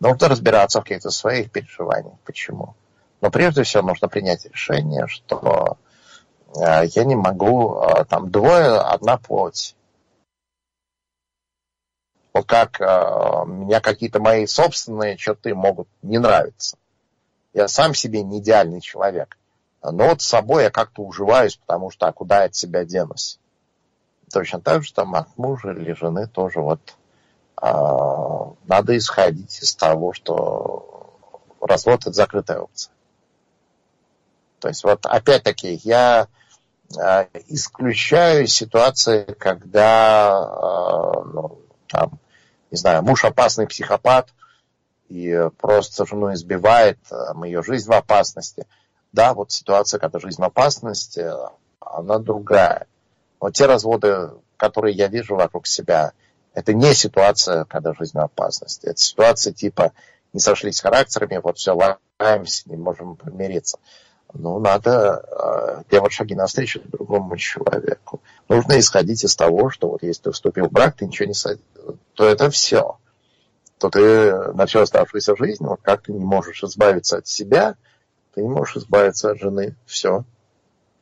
Нужно 0.00 0.28
разбираться 0.28 0.80
в 0.80 0.84
каких-то 0.84 1.10
своих 1.10 1.50
переживаниях. 1.50 2.18
Почему? 2.24 2.74
Но 3.20 3.30
прежде 3.30 3.62
всего 3.62 3.82
нужно 3.82 4.08
принять 4.08 4.44
решение, 4.46 5.06
что 5.06 5.76
э, 6.56 6.86
я 6.86 7.04
не 7.04 7.14
могу, 7.14 7.82
э, 7.82 8.04
там 8.04 8.30
двое, 8.30 8.78
одна 8.78 9.16
плоть 9.16 9.76
вот 12.32 12.46
как 12.46 12.80
э, 12.80 12.84
меня 13.46 13.80
какие-то 13.80 14.20
мои 14.20 14.46
собственные 14.46 15.16
черты 15.16 15.54
могут 15.54 15.88
не 16.02 16.18
нравиться. 16.18 16.78
Я 17.52 17.68
сам 17.68 17.94
себе 17.94 18.22
не 18.22 18.38
идеальный 18.38 18.80
человек. 18.80 19.36
Но 19.82 20.08
вот 20.08 20.22
с 20.22 20.26
собой 20.26 20.64
я 20.64 20.70
как-то 20.70 21.02
уживаюсь, 21.02 21.56
потому 21.56 21.90
что 21.90 22.06
а 22.06 22.12
куда 22.12 22.40
я 22.40 22.44
от 22.44 22.54
себя 22.54 22.84
денусь? 22.84 23.38
Точно 24.32 24.60
так 24.60 24.84
же 24.84 24.92
там 24.92 25.14
от 25.14 25.36
мужа 25.36 25.72
или 25.72 25.92
жены 25.92 26.26
тоже 26.26 26.60
вот 26.60 26.96
э, 27.60 27.66
надо 28.64 28.96
исходить 28.96 29.58
из 29.60 29.74
того, 29.74 30.12
что 30.12 31.18
развод 31.60 32.02
это 32.02 32.12
закрытая 32.12 32.60
опция. 32.60 32.92
То 34.60 34.68
есть 34.68 34.84
вот 34.84 35.04
опять-таки 35.04 35.80
я 35.82 36.28
э, 36.96 37.26
исключаю 37.48 38.46
ситуации, 38.46 39.24
когда 39.38 40.48
э, 40.48 41.28
ну, 41.34 41.58
там, 41.88 42.20
не 42.70 42.78
знаю, 42.78 43.02
муж 43.02 43.24
опасный 43.24 43.66
психопат 43.66 44.32
и 45.08 45.50
просто 45.58 46.06
жену 46.06 46.32
избивает, 46.32 46.98
там, 47.08 47.44
ее 47.44 47.62
жизнь 47.62 47.88
в 47.88 47.92
опасности. 47.92 48.66
Да, 49.12 49.34
вот 49.34 49.52
ситуация, 49.52 50.00
когда 50.00 50.18
жизнь 50.18 50.40
в 50.40 50.44
опасности, 50.44 51.26
она 51.80 52.18
другая. 52.18 52.86
Вот 53.40 53.54
те 53.54 53.66
разводы, 53.66 54.30
которые 54.56 54.94
я 54.94 55.08
вижу 55.08 55.36
вокруг 55.36 55.66
себя, 55.66 56.12
это 56.54 56.74
не 56.74 56.94
ситуация, 56.94 57.64
когда 57.64 57.92
жизнь 57.94 58.16
в 58.16 58.20
опасности. 58.20 58.86
Это 58.86 58.98
ситуация 58.98 59.52
типа 59.52 59.92
не 60.32 60.40
сошлись 60.40 60.80
характерами, 60.80 61.40
вот 61.42 61.58
все, 61.58 61.76
лаемся, 62.18 62.70
не 62.70 62.76
можем 62.76 63.16
помириться 63.16 63.78
ну, 64.34 64.58
надо 64.58 65.24
э, 65.30 65.82
делать 65.90 66.12
шаги 66.12 66.34
навстречу 66.34 66.80
другому 66.84 67.36
человеку. 67.36 68.22
Нужно 68.48 68.78
исходить 68.78 69.24
из 69.24 69.36
того, 69.36 69.70
что 69.70 69.88
вот 69.88 70.02
если 70.02 70.22
ты 70.22 70.32
вступил 70.32 70.68
в 70.68 70.72
брак, 70.72 70.96
ты 70.96 71.06
ничего 71.06 71.28
не 71.28 71.34
садишь, 71.34 71.64
то 72.14 72.26
это 72.26 72.50
все. 72.50 72.98
То 73.78 73.90
ты 73.90 74.52
на 74.54 74.66
всю 74.66 74.80
оставшуюся 74.80 75.36
жизнь, 75.36 75.64
вот 75.64 75.80
как 75.82 76.02
ты 76.02 76.12
не 76.12 76.24
можешь 76.24 76.62
избавиться 76.62 77.18
от 77.18 77.26
себя, 77.26 77.76
ты 78.34 78.42
не 78.42 78.48
можешь 78.48 78.76
избавиться 78.76 79.30
от 79.30 79.38
жены. 79.38 79.76
Все. 79.86 80.24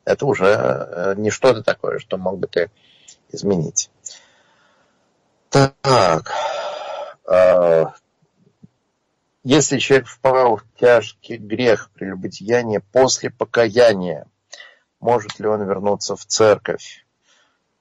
Это 0.05 0.27
уже 0.27 0.47
э, 0.47 1.15
не 1.17 1.31
что-то 1.31 1.63
такое, 1.63 1.99
что 1.99 2.17
мог 2.17 2.39
бы 2.39 2.47
ты 2.47 2.71
изменить. 3.31 3.91
Так. 5.51 6.33
Э, 7.27 7.87
если 9.43 9.79
человек 9.79 10.07
впал 10.07 10.57
в 10.57 10.65
тяжкий 10.79 11.39
грех 11.39 11.91
прелюбодеяния 11.95 12.83
после 12.93 13.31
покаяния, 13.31 14.27
может 15.01 15.39
ли 15.39 15.49
он 15.49 15.63
вернуться 15.63 16.15
в 16.15 16.27
церковь? 16.27 17.07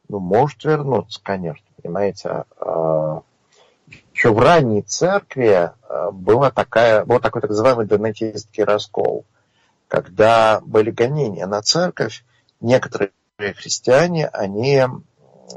Ну, 0.08 0.20
может 0.20 0.64
вернуться, 0.64 1.20
конечно, 1.22 1.66
понимаете. 1.82 2.46
А, 2.60 3.22
Еще 4.14 4.34
в 4.34 4.40
ранней 4.40 4.82
церкви 4.84 5.72
а, 5.88 6.12
была 6.12 6.50
такая, 6.50 7.04
был 7.04 7.20
такой 7.20 7.42
так 7.42 7.50
называемый 7.50 7.86
донатистский 7.86 8.64
раскол. 8.64 9.26
Когда 9.90 10.62
были 10.62 10.92
гонения 10.92 11.48
на 11.48 11.62
церковь, 11.64 12.24
некоторые 12.62 13.12
христиане, 13.40 14.28
они 14.28 14.78
а, 14.78 14.90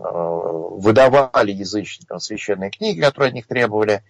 выдавали 0.01 1.53
язычникам 1.53 2.19
священные 2.19 2.71
книги, 2.71 3.01
которые 3.01 3.29
от 3.29 3.35
них 3.35 3.47
требовали, 3.47 4.03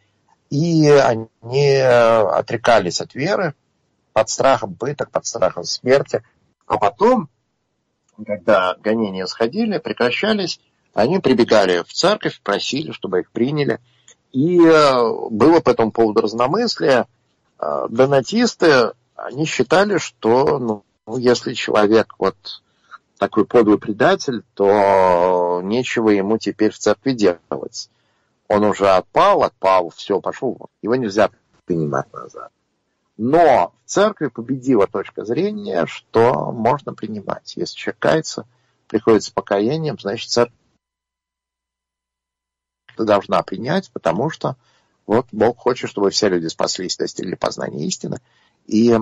и 0.48 0.88
они 0.88 1.76
отрекались 1.76 3.00
от 3.00 3.14
веры 3.14 3.54
под 4.12 4.28
страхом 4.28 4.74
пыток, 4.76 5.10
под 5.10 5.26
страхом 5.26 5.64
смерти. 5.64 6.22
А 6.66 6.78
потом, 6.78 7.28
когда 8.24 8.76
гонения 8.76 9.26
сходили, 9.26 9.78
прекращались, 9.78 10.60
они 10.94 11.18
прибегали 11.18 11.82
в 11.82 11.92
церковь, 11.92 12.40
просили, 12.42 12.92
чтобы 12.92 13.20
их 13.20 13.32
приняли. 13.32 13.80
И 14.30 14.60
э, 14.60 15.28
было 15.30 15.60
по 15.60 15.70
этому 15.70 15.90
поводу 15.90 16.20
разномыслие. 16.20 17.06
Э, 17.58 17.86
донатисты, 17.88 18.92
они 19.22 19.44
считали, 19.44 19.98
что 19.98 20.58
ну, 20.58 20.84
если 21.16 21.54
человек 21.54 22.14
вот 22.18 22.62
такой 23.18 23.46
подлый 23.46 23.78
предатель, 23.78 24.42
то 24.54 25.60
нечего 25.62 26.10
ему 26.10 26.38
теперь 26.38 26.72
в 26.72 26.78
церкви 26.78 27.12
делать. 27.12 27.88
Он 28.48 28.64
уже 28.64 28.88
отпал, 28.88 29.44
отпал, 29.44 29.90
все, 29.90 30.20
пошел. 30.20 30.68
Его 30.82 30.96
нельзя 30.96 31.30
принимать 31.64 32.12
назад. 32.12 32.50
Но 33.16 33.72
в 33.84 33.88
церкви 33.88 34.26
победила 34.26 34.86
точка 34.88 35.24
зрения, 35.24 35.86
что 35.86 36.50
можно 36.50 36.92
принимать. 36.92 37.54
Если 37.56 37.76
человек 37.76 38.00
кается, 38.00 38.46
приходит 38.88 39.22
с 39.22 39.30
покаянием, 39.30 39.98
значит, 39.98 40.30
церковь 40.30 40.54
должна 42.98 43.42
принять, 43.42 43.90
потому 43.92 44.30
что 44.30 44.56
вот 45.06 45.26
Бог 45.32 45.58
хочет, 45.58 45.90
чтобы 45.90 46.10
все 46.10 46.28
люди 46.28 46.48
спаслись, 46.48 46.96
достигли 46.96 47.34
познания 47.34 47.86
истины. 47.86 48.20
И 48.66 48.96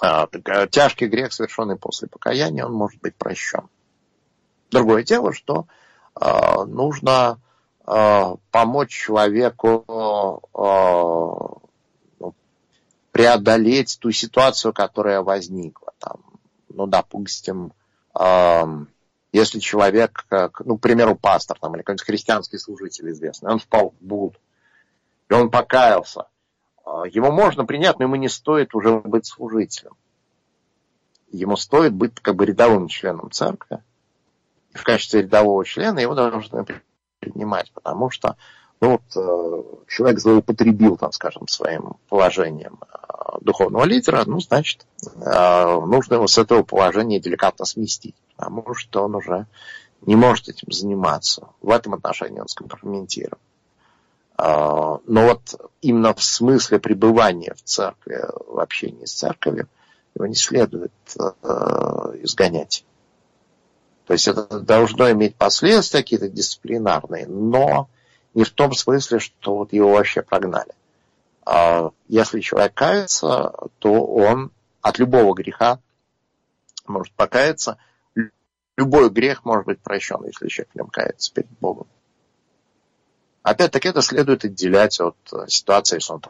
а, 0.00 0.28
тяжкий 0.70 1.06
грех, 1.06 1.32
совершенный 1.32 1.76
после 1.76 2.08
покаяния, 2.08 2.66
он 2.66 2.72
может 2.72 3.00
быть 3.00 3.14
прощен. 3.16 3.68
Другое 4.70 5.02
дело, 5.02 5.32
что 5.32 5.66
а, 6.14 6.64
нужно 6.64 7.40
а, 7.84 8.36
помочь 8.50 8.90
человеку 8.90 9.84
ну, 12.18 12.34
преодолеть 13.12 13.98
ту 14.00 14.10
ситуацию, 14.10 14.72
которая 14.72 15.22
возникла. 15.22 15.92
Там, 15.98 16.20
ну, 16.68 16.86
допустим, 16.86 17.72
если 19.32 19.58
человек, 19.58 20.26
ну, 20.64 20.78
к 20.78 20.80
примеру, 20.80 21.16
пастор 21.16 21.58
там, 21.58 21.74
или 21.74 21.82
какой-нибудь 21.82 22.06
христианский 22.06 22.58
служитель 22.58 23.10
известный, 23.10 23.50
он 23.50 23.58
впал 23.58 23.90
в 23.90 24.04
блуд, 24.04 24.38
и 25.28 25.34
он 25.34 25.50
покаялся, 25.50 26.26
его 26.86 27.32
можно 27.32 27.64
принять, 27.64 27.98
но 27.98 28.04
ему 28.04 28.16
не 28.16 28.28
стоит 28.28 28.74
уже 28.74 29.00
быть 29.00 29.26
служителем. 29.26 29.92
Ему 31.30 31.56
стоит 31.56 31.92
быть 31.92 32.14
как 32.20 32.36
бы 32.36 32.46
рядовым 32.46 32.88
членом 32.88 33.30
церкви. 33.30 33.82
И 34.72 34.78
в 34.78 34.82
качестве 34.84 35.22
рядового 35.22 35.64
члена 35.64 35.98
его 35.98 36.14
должны 36.14 36.64
принимать, 37.20 37.72
потому 37.72 38.10
что 38.10 38.36
ну, 38.80 38.90
вот, 38.90 39.02
э, 39.16 39.62
человек 39.88 40.18
злоупотребил, 40.18 40.98
там, 40.98 41.10
скажем, 41.12 41.48
своим 41.48 41.96
положением 42.08 42.78
э, 42.82 43.38
духовного 43.40 43.84
лидера, 43.84 44.24
ну, 44.26 44.38
значит, 44.40 44.86
э, 45.02 45.80
нужно 45.80 46.14
его 46.14 46.26
с 46.26 46.36
этого 46.36 46.62
положения 46.62 47.18
деликатно 47.18 47.64
сместить, 47.64 48.16
потому 48.36 48.74
что 48.74 49.04
он 49.04 49.14
уже 49.14 49.46
не 50.02 50.14
может 50.14 50.48
этим 50.48 50.70
заниматься. 50.72 51.48
В 51.62 51.70
этом 51.70 51.94
отношении 51.94 52.38
он 52.38 52.48
скомпрометирован. 52.48 53.38
А, 54.38 54.98
но 55.06 55.26
вот 55.26 55.72
именно 55.80 56.12
в 56.14 56.22
смысле 56.22 56.78
пребывания 56.78 57.54
в 57.54 57.62
церкви, 57.62 58.22
в 58.46 58.58
общении 58.60 59.06
с 59.06 59.12
церковью, 59.12 59.68
его 60.14 60.26
не 60.26 60.34
следует 60.34 60.92
э, 61.18 61.22
изгонять. 62.22 62.84
То 64.06 64.12
есть 64.12 64.28
это 64.28 64.60
должно 64.60 65.10
иметь 65.10 65.36
последствия 65.36 66.00
какие-то 66.00 66.28
дисциплинарные, 66.28 67.26
но 67.26 67.88
не 68.34 68.44
в 68.44 68.50
том 68.50 68.72
смысле, 68.72 69.18
что 69.18 69.56
вот 69.56 69.72
его 69.72 69.92
вообще 69.92 70.22
прогнали. 70.22 70.72
А 71.44 71.90
если 72.08 72.40
человек 72.40 72.74
кается, 72.74 73.52
то 73.78 74.04
он 74.06 74.50
от 74.80 74.98
любого 74.98 75.34
греха 75.34 75.80
может 76.86 77.12
покаяться. 77.14 77.78
Любой 78.76 79.08
грех 79.10 79.44
может 79.44 79.66
быть 79.66 79.80
прощен, 79.80 80.22
если 80.24 80.48
человек 80.48 80.72
в 80.72 80.76
нем 80.76 80.88
кается 80.88 81.32
перед 81.32 81.50
Богом. 81.60 81.86
Опять-таки 83.46 83.86
это 83.90 84.02
следует 84.02 84.44
отделять 84.44 84.98
от 84.98 85.16
э, 85.32 85.46
ситуации, 85.46 86.00
что 86.00 86.14
он 86.14 86.22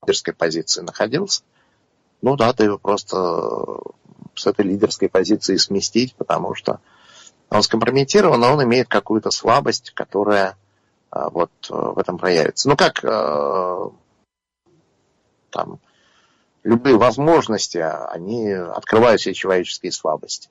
в 0.00 0.06
лидерской 0.06 0.32
позиции 0.32 0.82
находился. 0.82 1.42
Ну 2.22 2.36
да, 2.36 2.52
ты 2.52 2.66
его 2.66 2.78
просто 2.78 3.16
э, 3.16 3.76
с 4.36 4.46
этой 4.46 4.64
лидерской 4.64 5.08
позиции 5.08 5.56
сместить, 5.56 6.14
потому 6.14 6.54
что 6.54 6.78
он 7.50 7.64
скомпрометирован, 7.64 8.38
но 8.38 8.52
он 8.52 8.62
имеет 8.62 8.86
какую-то 8.86 9.32
слабость, 9.32 9.90
которая 9.90 10.56
э, 11.10 11.28
вот 11.32 11.50
в 11.68 11.98
этом 11.98 12.16
проявится. 12.16 12.68
Ну 12.68 12.76
как 12.76 13.00
там 15.50 15.80
любые 16.62 16.96
возможности, 16.96 17.78
они 17.78 18.52
открывают 18.52 19.20
все 19.20 19.34
человеческие 19.34 19.90
слабости. 19.90 20.50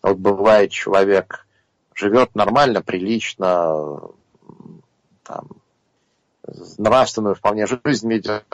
Вот 0.00 0.18
бывает 0.18 0.70
человек 0.70 1.44
живет 1.94 2.34
нормально, 2.34 2.82
прилично, 2.82 4.00
там, 5.22 5.48
нравственную 6.78 7.34
вполне 7.34 7.66
жизнь 7.66 8.10
ведет, 8.10 8.44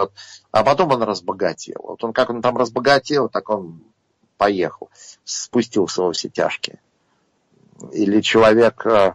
а 0.50 0.64
потом 0.64 0.92
он 0.92 1.02
разбогател. 1.02 1.80
Вот 1.82 2.04
он 2.04 2.12
как 2.12 2.30
он 2.30 2.42
там 2.42 2.56
разбогател, 2.56 3.28
так 3.28 3.50
он 3.50 3.82
поехал, 4.36 4.90
спустился 5.24 6.02
во 6.02 6.12
все 6.12 6.28
тяжкие. 6.28 6.80
Или 7.92 8.20
человек 8.20 8.84
э, 8.86 9.14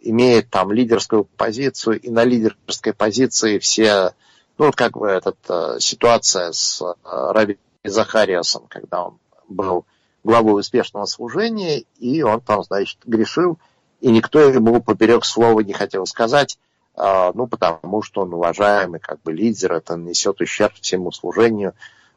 имеет 0.00 0.50
там 0.50 0.72
лидерскую 0.72 1.24
позицию, 1.24 2.00
и 2.00 2.10
на 2.10 2.24
лидерской 2.24 2.92
позиции 2.92 3.58
все, 3.58 4.14
ну 4.58 4.66
вот 4.66 4.76
как 4.76 4.96
бы 4.96 5.08
эта 5.08 5.34
э, 5.48 5.80
ситуация 5.80 6.52
с 6.52 6.82
э, 6.82 6.94
Раби 7.04 7.58
Захариасом, 7.84 8.66
когда 8.68 9.04
он 9.04 9.18
был 9.48 9.86
главой 10.24 10.60
успешного 10.60 11.04
служения, 11.04 11.84
и 11.98 12.22
он 12.22 12.40
там, 12.40 12.64
значит, 12.64 12.98
грешил, 13.04 13.58
и 14.00 14.10
никто 14.10 14.40
ему 14.40 14.82
поперек 14.82 15.24
слова 15.24 15.60
не 15.60 15.72
хотел 15.72 16.06
сказать, 16.06 16.58
а, 16.96 17.32
ну, 17.34 17.46
потому 17.46 18.02
что 18.02 18.22
он 18.22 18.34
уважаемый 18.34 19.00
как 19.00 19.20
бы 19.22 19.32
лидер, 19.32 19.72
это 19.72 19.96
несет 19.96 20.40
ущерб 20.40 20.74
всему 20.80 21.12
служению. 21.12 21.74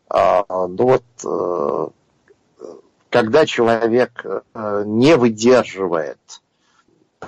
А, 0.09 0.45
ну 0.49 0.83
вот, 0.83 1.03
э, 1.25 1.87
когда 3.09 3.45
человек 3.45 4.23
э, 4.23 4.83
не 4.85 5.15
выдерживает 5.15 6.19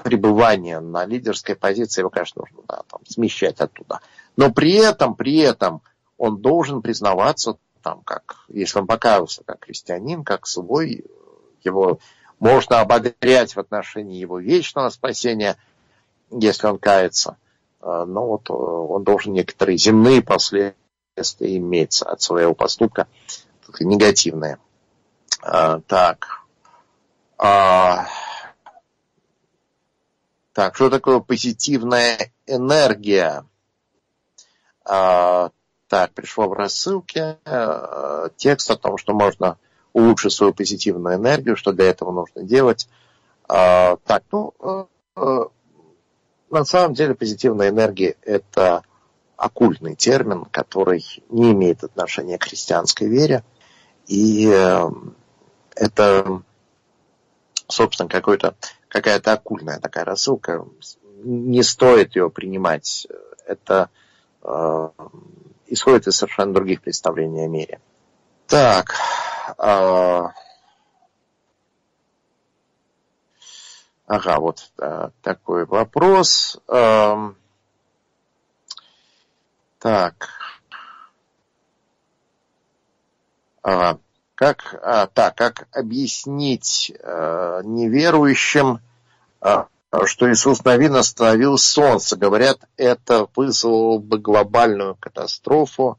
пребывания 0.04 0.80
на 0.80 1.06
лидерской 1.06 1.56
позиции, 1.56 2.02
его, 2.02 2.10
конечно, 2.10 2.44
нужно 2.44 2.64
да, 2.68 2.82
там, 2.88 3.02
смещать 3.08 3.60
оттуда. 3.60 4.00
Но 4.38 4.52
при 4.52 4.74
этом, 4.74 5.16
при 5.16 5.38
этом 5.38 5.82
он 6.18 6.38
должен 6.38 6.82
признаваться 6.82 7.58
там, 7.82 8.02
как, 8.02 8.46
если 8.48 8.80
он 8.80 8.88
покаялся 8.88 9.44
как 9.44 9.66
христианин, 9.66 10.24
как 10.24 10.48
свой, 10.48 11.06
его 11.64 12.00
можно 12.40 12.80
ободрять 12.80 13.56
в 13.56 13.60
отношении 13.60 14.18
его 14.18 14.40
вечного 14.40 14.90
спасения, 14.90 15.58
если 16.32 16.68
он 16.68 16.78
кается. 16.78 17.38
А, 17.82 18.06
но 18.06 18.28
вот 18.28 18.50
э, 18.50 18.54
он 18.54 19.04
должен 19.04 19.34
некоторые 19.34 19.78
земные 19.78 20.22
последствия 20.22 20.76
иметь 21.40 22.02
от 22.02 22.22
своего 22.22 22.54
поступка, 22.54 23.08
негативные. 23.80 24.58
А, 25.42 25.80
так. 25.82 26.46
А, 27.38 28.08
так, 30.54 30.76
что 30.76 30.90
такое 30.90 31.20
позитивная 31.20 32.32
энергия? 32.46 33.46
Так, 35.90 36.12
пришло 36.14 36.48
в 36.48 36.54
рассылке 36.54 37.40
э, 37.46 38.30
текст 38.38 38.70
о 38.70 38.78
том, 38.78 39.00
что 39.00 39.16
можно 39.16 39.58
улучшить 39.92 40.34
свою 40.34 40.54
позитивную 40.54 41.16
энергию, 41.16 41.56
что 41.56 41.74
для 41.74 41.90
этого 41.90 42.12
нужно 42.12 42.44
делать. 42.44 42.88
Э, 43.50 43.98
так, 44.06 44.24
ну, 44.32 44.54
э, 44.60 44.86
э, 45.16 45.40
на 46.52 46.64
самом 46.64 46.94
деле 46.94 47.16
позитивная 47.16 47.70
энергия– 47.70 48.16
это 48.22 48.84
оккультный 49.36 49.96
термин, 49.96 50.46
который 50.46 51.04
не 51.30 51.54
имеет 51.54 51.84
отношения 51.84 52.38
к 52.38 52.44
христианской 52.44 53.08
вере. 53.08 53.44
И 54.06 54.48
э, 54.48 54.92
это, 55.76 56.44
собственно, 57.68 58.10
какой-то, 58.10 58.54
какая-то 58.90 59.34
оккультная 59.34 59.80
такая 59.80 60.06
рассылка. 60.06 60.68
Не 61.24 61.64
стоит 61.64 62.16
ее 62.16 62.30
принимать. 62.30 63.08
Это 63.48 63.90
э, 64.44 64.90
исходит 65.70 66.08
из 66.08 66.18
совершенно 66.18 66.54
других 66.54 66.82
представлений 66.82 67.46
о 67.46 67.48
мире. 67.48 67.80
Так. 68.48 68.96
Э, 69.58 70.24
ага, 74.08 74.40
вот 74.40 74.72
э, 74.80 75.10
такой 75.22 75.66
вопрос. 75.66 76.60
Так. 79.80 80.30
Ага. 83.62 84.00
Как, 84.36 84.74
а, 84.82 85.08
так, 85.08 85.36
как 85.36 85.68
объяснить 85.74 86.94
э, 86.98 87.62
неверующим, 87.66 88.80
э, 89.42 89.66
что 90.06 90.32
Иисус 90.32 90.64
Навин 90.64 90.96
остановил 90.96 91.58
солнце. 91.58 92.16
Говорят, 92.16 92.60
это 92.78 93.28
вызвало 93.36 93.98
бы 93.98 94.20
глобальную 94.20 94.96
катастрофу. 94.96 95.98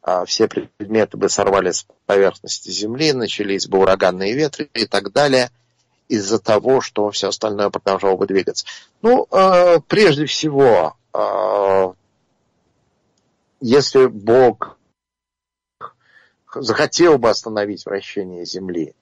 А 0.00 0.24
все 0.24 0.48
предметы 0.48 1.18
бы 1.18 1.28
сорвались 1.28 1.80
с 1.80 1.86
поверхности 2.06 2.70
Земли, 2.70 3.12
начались 3.12 3.66
бы 3.66 3.78
ураганные 3.78 4.34
ветры 4.34 4.70
и 4.72 4.86
так 4.86 5.12
далее 5.12 5.50
из-за 6.08 6.38
того, 6.38 6.80
что 6.80 7.10
все 7.10 7.28
остальное 7.28 7.68
продолжало 7.68 8.16
бы 8.16 8.26
двигаться. 8.26 8.64
Ну, 9.02 9.26
э, 9.30 9.80
прежде 9.86 10.24
всего, 10.24 10.96
э, 11.12 11.92
если 13.60 14.06
Бог 14.06 14.78
захотел 16.54 17.18
бы 17.18 17.28
остановить 17.28 17.84
вращение 17.84 18.46
Земли, 18.46 18.94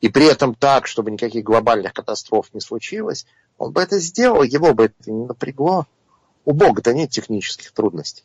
и 0.00 0.08
при 0.08 0.26
этом 0.26 0.54
так, 0.54 0.86
чтобы 0.86 1.10
никаких 1.10 1.44
глобальных 1.44 1.92
катастроф 1.92 2.52
не 2.52 2.60
случилось, 2.60 3.26
он 3.58 3.72
бы 3.72 3.80
это 3.80 3.98
сделал, 3.98 4.42
его 4.42 4.74
бы 4.74 4.84
это 4.86 5.10
не 5.10 5.26
напрягло. 5.26 5.86
У 6.44 6.52
Бога-то 6.52 6.92
нет 6.92 7.10
технических 7.10 7.72
трудностей. 7.72 8.24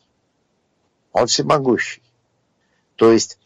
Он 1.12 1.26
всемогущий. 1.26 2.02
То 2.96 3.10
есть 3.10 3.38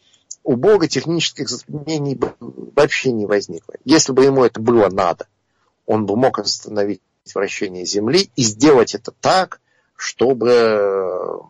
у 0.43 0.55
Бога 0.55 0.87
технических 0.87 1.49
затруднений 1.49 2.19
вообще 2.39 3.11
не 3.11 3.25
возникло. 3.25 3.75
Если 3.85 4.11
бы 4.11 4.23
ему 4.23 4.43
это 4.43 4.59
было 4.59 4.89
надо, 4.89 5.27
он 5.85 6.05
бы 6.05 6.15
мог 6.15 6.39
остановить 6.39 7.01
вращение 7.33 7.85
Земли 7.85 8.29
и 8.35 8.43
сделать 8.43 8.95
это 8.95 9.11
так, 9.11 9.59
чтобы 9.95 11.41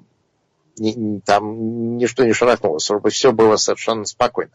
ни, 0.77 1.19
там 1.19 1.97
ничто 1.97 2.23
не 2.23 2.33
шарахнулось, 2.33 2.83
чтобы 2.83 3.09
все 3.09 3.31
было 3.31 3.57
совершенно 3.57 4.05
спокойно. 4.05 4.53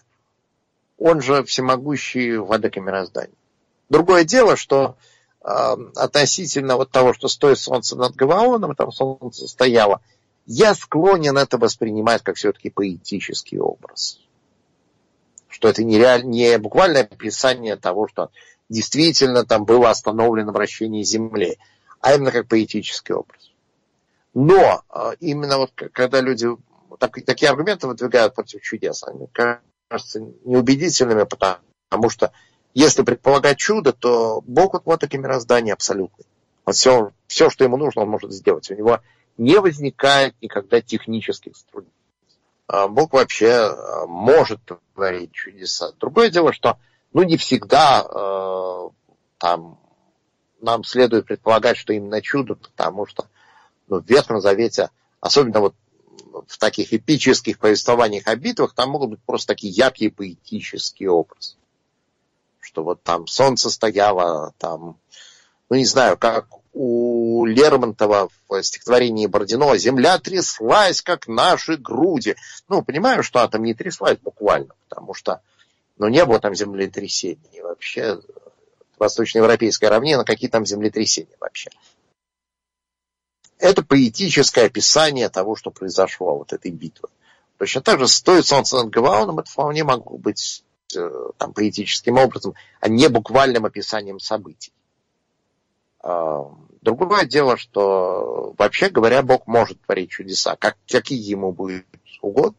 Он 1.05 1.21
же 1.21 1.43
всемогущий 1.43 2.37
владыка 2.37 2.81
мироздания. 2.81 3.35
Другое 3.89 4.23
дело, 4.23 4.55
что 4.55 4.97
э, 5.41 5.49
относительно 5.97 6.77
вот 6.77 6.93
того, 6.93 7.13
что 7.13 7.27
стоит 7.27 7.59
солнце 7.59 7.97
над 7.97 8.15
Гаваоном, 8.15 8.77
там 8.77 8.93
солнце 8.93 9.49
стояло, 9.49 10.01
я 10.47 10.77
склонен 10.77 11.37
это 11.37 11.59
воспринимать 11.59 12.23
как 12.23 12.37
все-таки 12.37 12.71
поэтический 12.71 13.59
образ. 13.59 14.21
Что 15.49 15.69
это 15.69 15.83
не, 15.83 15.99
реаль... 15.99 16.25
не 16.25 16.57
буквальное 16.59 17.03
описание 17.03 17.75
того, 17.75 18.07
что 18.07 18.31
действительно 18.69 19.45
там 19.45 19.65
было 19.65 19.91
остановлено 19.91 20.53
вращение 20.53 21.03
Земли, 21.03 21.59
а 22.01 22.15
именно 22.15 22.31
как 22.31 22.47
поэтический 22.47 23.13
образ. 23.13 23.51
Но 24.35 24.85
э, 24.89 25.15
именно 25.19 25.59
вот 25.59 25.73
когда 25.75 26.21
люди 26.21 26.47
так, 27.01 27.13
такие 27.27 27.51
аргументы 27.51 27.89
выдвигают 27.89 28.37
против 28.37 28.63
чудес, 28.63 29.03
они 29.03 29.27
кажутся 29.93 30.21
неубедительными, 30.45 31.25
потому, 31.25 32.09
что 32.09 32.33
если 32.73 33.03
предполагать 33.03 33.59
чудо, 33.59 33.93
то 33.93 34.43
Бог 34.47 34.73
вот, 34.73 34.83
вот 34.87 35.01
такое 35.01 35.21
мироздание 35.21 35.75
абсолютный. 35.75 36.25
Вот 36.65 36.77
все, 36.77 37.13
все, 37.27 37.51
что 37.51 37.65
ему 37.65 37.77
нужно, 37.77 38.03
он 38.03 38.09
может 38.09 38.33
сделать. 38.33 38.71
У 38.71 38.75
него 38.75 39.01
не 39.37 39.61
возникает 39.61 40.35
никогда 40.41 40.81
технических 40.81 41.53
трудностей. 41.71 41.99
А 42.69 42.89
Бог 42.89 43.13
вообще 43.13 43.49
э, 43.49 44.07
может 44.07 44.61
творить 44.95 45.33
чудеса. 45.33 45.93
Другое 46.01 46.31
дело, 46.31 46.55
что 46.55 46.79
ну, 47.13 47.23
не 47.23 47.37
всегда 47.37 48.07
э, 48.09 48.89
там 49.37 49.79
нам 50.63 50.85
следует 50.85 51.27
предполагать, 51.27 51.77
что 51.77 51.93
именно 51.93 52.23
чудо, 52.23 52.55
потому 52.55 53.05
что 53.05 53.27
ну, 53.89 54.01
в 54.01 54.09
Ветхом 54.09 54.41
Завете, 54.41 54.89
особенно 55.21 55.61
вот 55.61 55.75
в 56.49 56.59
таких 56.59 56.93
эпических 56.93 57.59
повествованиях 57.59 58.27
о 58.27 58.37
битвах, 58.37 58.75
там 58.75 58.91
могут 58.91 59.11
быть 59.11 59.23
просто 59.25 59.49
такие 59.49 59.73
яркие 59.73 60.11
поэтические 60.11 61.11
образы. 61.11 61.57
Что 62.61 62.85
вот 62.85 63.03
там 63.03 63.27
солнце 63.27 63.71
стояло, 63.71 64.55
там, 64.59 64.99
ну 65.69 65.77
не 65.77 65.85
знаю, 65.85 66.17
как 66.17 66.47
у 66.73 67.45
Лермонтова 67.45 68.29
в 68.49 68.63
стихотворении 68.63 69.27
Бородино 69.27 69.77
«Земля 69.77 70.19
тряслась, 70.19 71.03
как 71.03 71.29
наши 71.29 71.77
груди». 71.77 72.37
Ну, 72.69 72.83
понимаю, 72.83 73.23
что 73.23 73.41
она 73.41 73.49
там 73.49 73.63
не 73.63 73.75
тряслась 73.75 74.19
буквально, 74.19 74.75
потому 74.89 75.13
что 75.13 75.43
ну, 75.99 76.09
не 76.09 76.25
было 76.25 76.41
там 76.41 76.55
землетрясений. 76.55 77.61
Вообще, 77.63 78.21
восточноевропейская 78.99 79.91
равнина, 79.91 80.25
какие 80.25 80.49
там 80.49 80.65
землетрясения 80.65 81.37
вообще. 81.41 81.71
Это 83.63 83.85
поэтическое 83.85 84.67
описание 84.67 85.29
того, 85.29 85.55
что 85.55 85.71
произошло, 85.71 86.37
вот 86.37 86.53
этой 86.53 86.73
битвы. 86.73 87.09
Точно 87.59 87.81
так 87.81 88.01
же 88.01 88.09
стоит 88.09 88.45
солнце 88.45 88.77
над 88.77 88.91
Гаваоном, 88.91 89.39
это 89.39 89.49
вполне 89.49 89.85
могло 89.85 90.19
быть 90.19 90.65
э, 90.97 91.11
там, 91.39 91.53
поэтическим 91.53 92.19
образом, 92.19 92.55
а 92.81 92.89
не 92.89 93.09
буквальным 93.09 93.65
описанием 93.65 94.19
событий. 94.19 94.73
Другое 96.03 97.25
дело, 97.25 97.57
что 97.57 98.53
вообще 98.59 98.89
говоря, 98.89 99.23
Бог 99.23 99.47
может 99.47 99.81
творить 99.83 100.11
чудеса, 100.11 100.57
как, 100.57 100.77
какие 100.89 101.23
ему 101.23 101.53
будет 101.53 101.87
угодно. 102.21 102.59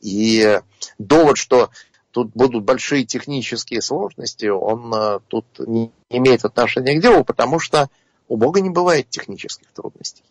И 0.00 0.60
довод, 0.98 1.36
что 1.36 1.70
тут 2.10 2.32
будут 2.34 2.64
большие 2.64 3.04
технические 3.04 3.80
сложности, 3.80 4.46
он 4.46 4.92
э, 4.92 5.20
тут 5.28 5.46
не 5.60 5.92
имеет 6.08 6.44
отношения 6.44 6.98
к 6.98 7.00
делу, 7.00 7.24
потому 7.24 7.60
что 7.60 7.88
у 8.30 8.36
Бога 8.36 8.60
не 8.60 8.70
бывает 8.70 9.10
технических 9.10 9.66
трудностей. 9.72 10.22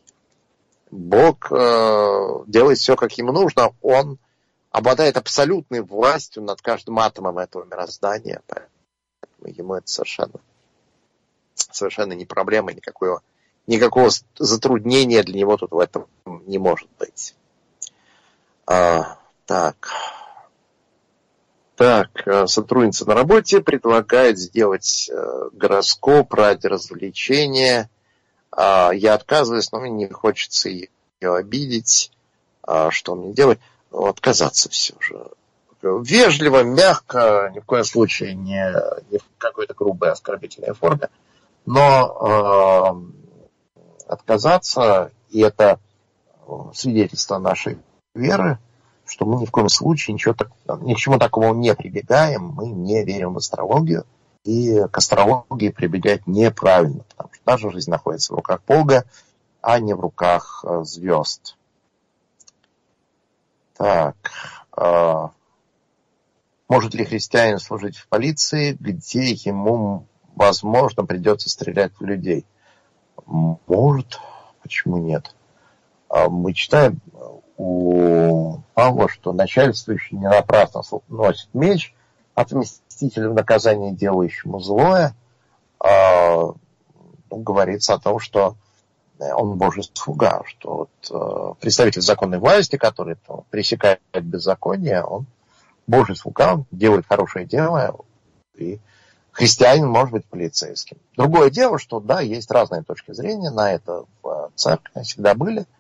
Бог 0.90 1.52
э, 1.52 2.44
делает 2.48 2.78
все, 2.78 2.96
как 2.96 3.12
ему 3.18 3.34
нужно. 3.34 3.76
Он 3.82 4.18
обладает 4.72 5.18
абсолютной 5.18 5.82
властью 5.82 6.44
над 6.44 6.62
каждым 6.62 6.98
атомом 6.98 7.40
этого 7.40 7.66
мироздания. 7.66 8.42
Поэтому 8.48 9.54
ему 9.54 9.74
это 9.76 9.90
совершенно, 9.90 10.40
совершенно 11.56 12.14
не 12.14 12.26
проблема, 12.26 12.72
никакого, 12.72 13.22
никакого 13.68 14.10
затруднения 14.38 15.22
для 15.22 15.40
него 15.40 15.58
тут 15.58 15.72
в 15.72 15.80
этом 15.80 16.08
не 16.26 16.58
может 16.58 16.88
быть. 16.98 17.36
А, 18.66 19.18
так. 19.46 19.90
Так, 21.80 22.28
э, 22.28 22.46
сотрудница 22.46 23.08
на 23.08 23.16
работе 23.16 23.62
предлагает 23.62 24.38
сделать 24.38 25.10
э, 25.10 25.50
гороскоп 25.54 26.34
ради 26.34 26.68
развлечения. 26.68 27.90
А, 28.52 28.92
я 28.92 29.14
отказываюсь, 29.14 29.72
но 29.72 29.80
мне 29.80 29.90
не 29.90 30.10
хочется 30.10 30.68
ее 30.68 30.90
обидеть. 31.22 32.12
А, 32.64 32.92
что 32.92 33.16
мне 33.16 33.32
делать? 33.32 33.60
Ну, 33.92 34.08
отказаться 34.08 34.68
все 34.68 34.94
же. 35.00 35.26
Вежливо, 35.82 36.64
мягко, 36.64 37.50
ни 37.56 37.60
в 37.60 37.66
коем 37.66 37.86
случае 37.86 38.34
не, 38.34 38.74
не 39.10 39.20
в 39.20 39.24
какой-то 39.38 39.74
грубой 39.74 40.12
оскорбительной 40.12 40.74
форме. 40.74 41.08
Но 41.66 43.08
э, 43.72 44.12
отказаться, 44.12 45.14
и 45.30 45.40
это 45.40 45.80
свидетельство 46.74 47.38
нашей 47.38 47.78
веры, 48.14 48.60
что 49.10 49.26
мы 49.26 49.42
ни 49.42 49.46
в 49.46 49.52
коем 49.52 49.70
случае 49.70 50.14
ничего 50.14 50.34
так, 50.34 50.52
ни 50.82 50.94
к 50.94 50.98
чему 50.98 51.18
такому 51.18 51.54
не 51.54 51.74
прибегаем, 51.74 52.44
мы 52.44 52.68
не 52.68 53.04
верим 53.04 53.34
в 53.34 53.38
астрологию, 53.38 54.06
и 54.44 54.86
к 54.92 54.98
астрологии 54.98 55.70
прибегать 55.70 56.28
неправильно, 56.28 57.04
потому 57.10 57.30
что 57.34 57.44
наша 57.46 57.72
жизнь 57.72 57.92
находится 57.92 58.34
в 58.34 58.38
руках 58.38 58.62
Бога, 58.68 59.06
а 59.62 59.80
не 59.80 59.94
в 59.94 60.00
руках 60.00 60.64
э, 60.66 60.84
звезд. 60.84 61.58
Так. 63.76 64.16
Э, 64.78 65.28
может 66.68 66.94
ли 66.94 67.04
христианин 67.04 67.60
служить 67.60 67.98
в 67.98 68.08
полиции, 68.08 68.78
где 68.80 69.32
ему, 69.32 70.06
возможно, 70.36 71.04
придется 71.06 71.50
стрелять 71.50 71.92
в 72.00 72.06
людей? 72.06 72.46
Может. 73.26 74.20
Почему 74.62 74.98
нет? 74.98 75.36
А 76.10 76.28
мы 76.28 76.54
читаем 76.54 77.00
у 77.58 78.62
Павла, 78.74 79.08
что 79.10 79.32
начальствующий 79.32 80.18
не 80.18 80.28
напрасно 80.28 80.82
носит 81.08 81.50
меч, 81.54 81.94
отместителю 82.34 83.34
наказания, 83.34 83.92
делающему 83.92 84.60
злое, 84.60 85.14
э, 85.84 86.44
говорится 87.30 87.94
о 87.94 88.00
том, 88.00 88.20
что 88.20 88.56
он 89.20 89.58
Божий 89.58 89.84
слуга, 89.94 90.42
что 90.46 90.76
вот, 90.76 90.90
э, 91.12 91.54
представитель 91.60 92.02
законной 92.02 92.40
власти, 92.40 92.78
который 92.78 93.16
там, 93.28 93.44
пресекает 93.50 94.00
беззаконие, 94.14 95.04
он 95.04 95.26
Божий 95.86 96.16
слуга, 96.16 96.54
он 96.54 96.66
делает 96.72 97.06
хорошее 97.08 97.46
дело, 97.46 97.98
и 98.56 98.80
христианин 99.32 99.88
может 99.88 100.12
быть 100.12 100.26
полицейским. 100.26 100.98
Другое 101.18 101.50
дело, 101.50 101.78
что 101.78 102.00
да, 102.00 102.22
есть 102.22 102.50
разные 102.50 102.84
точки 102.84 103.12
зрения 103.12 103.52
на 103.52 103.74
это 103.74 104.06
в 104.24 104.52
церкви, 104.56 105.02
всегда 105.04 105.36
были– 105.36 105.66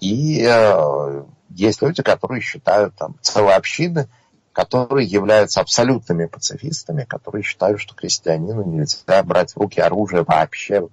и 0.00 0.42
э, 0.44 1.24
есть 1.50 1.82
люди, 1.82 2.02
которые 2.02 2.40
считают 2.40 2.94
там 2.96 3.16
целые 3.20 3.56
общины, 3.56 4.08
которые 4.52 5.06
являются 5.06 5.60
абсолютными 5.60 6.26
пацифистами, 6.26 7.04
которые 7.04 7.42
считают, 7.42 7.80
что 7.80 7.94
крестьянину 7.94 8.64
нельзя 8.64 9.22
брать 9.22 9.52
в 9.52 9.56
руки 9.56 9.80
оружие 9.80 10.24
вообще, 10.24 10.88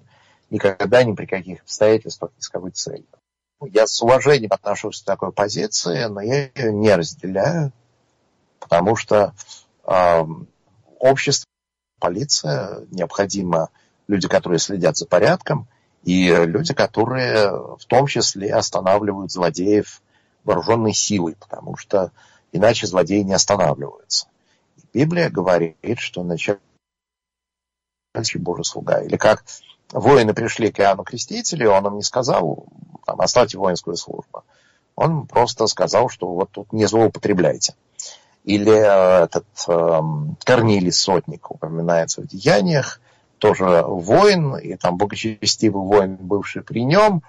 никогда, 0.50 1.04
ни 1.04 1.14
при 1.14 1.26
каких 1.26 1.62
обстоятельствах, 1.62 2.32
ни 2.38 2.42
с 2.42 2.50
какой 2.50 2.72
целью. 2.72 3.08
Я 3.62 3.88
с 3.88 4.02
уважением 4.02 4.52
отношусь 4.54 5.02
к 5.02 5.06
такой 5.06 5.32
позиции, 5.32 6.06
но 6.06 6.22
я 6.22 6.50
ее 6.54 6.74
не 6.74 6.94
разделяю, 6.94 7.72
потому 8.60 8.96
что 8.96 9.34
э, 9.84 10.26
общество, 11.00 11.48
полиция, 12.00 12.86
необходимо 12.92 13.70
люди, 14.08 14.28
которые 14.28 14.60
следят 14.60 14.98
за 14.98 15.08
порядком, 15.08 15.68
и 16.06 16.30
люди, 16.46 16.74
которые 16.74 17.50
в 17.50 17.86
том 17.88 18.06
числе 18.06 18.54
останавливают 18.54 19.32
злодеев 19.32 20.02
вооруженной 20.44 20.94
силой, 20.94 21.36
потому 21.36 21.76
что 21.76 22.12
иначе 22.52 22.86
злодеи 22.86 23.22
не 23.22 23.34
останавливаются. 23.34 24.28
И 24.78 25.00
Библия 25.00 25.32
говорит, 25.32 25.98
что 25.98 26.24
начальник 26.24 26.62
Божий 28.36 28.64
слуга. 28.64 29.02
Или 29.02 29.18
как 29.18 29.44
воины 29.92 30.36
пришли 30.36 30.72
к 30.72 30.80
Иоанну 30.80 31.04
Крестителю, 31.04 31.72
он 31.72 31.88
им 31.88 31.96
не 31.96 32.04
сказал, 32.04 32.68
там, 33.06 33.20
оставьте 33.20 33.58
воинскую 33.58 33.98
службу. 33.98 34.44
Он 34.96 35.26
просто 35.26 35.66
сказал, 35.66 36.10
что 36.10 36.28
вот 36.28 36.52
тут 36.52 36.72
не 36.72 36.86
злоупотребляйте. 36.86 37.74
Или 38.44 38.72
э, 38.72 39.24
этот 39.24 39.48
э, 39.68 40.00
Корнилий 40.44 40.92
Сотник 40.92 41.50
упоминается 41.50 42.22
в 42.22 42.28
деяниях, 42.28 43.02
тоже 43.46 43.84
воин, 43.86 44.56
и 44.58 44.76
там 44.76 44.98
богочестивый 44.98 45.84
воин, 45.84 46.16
бывший 46.16 46.64
при 46.64 46.84
нем, 46.84 47.22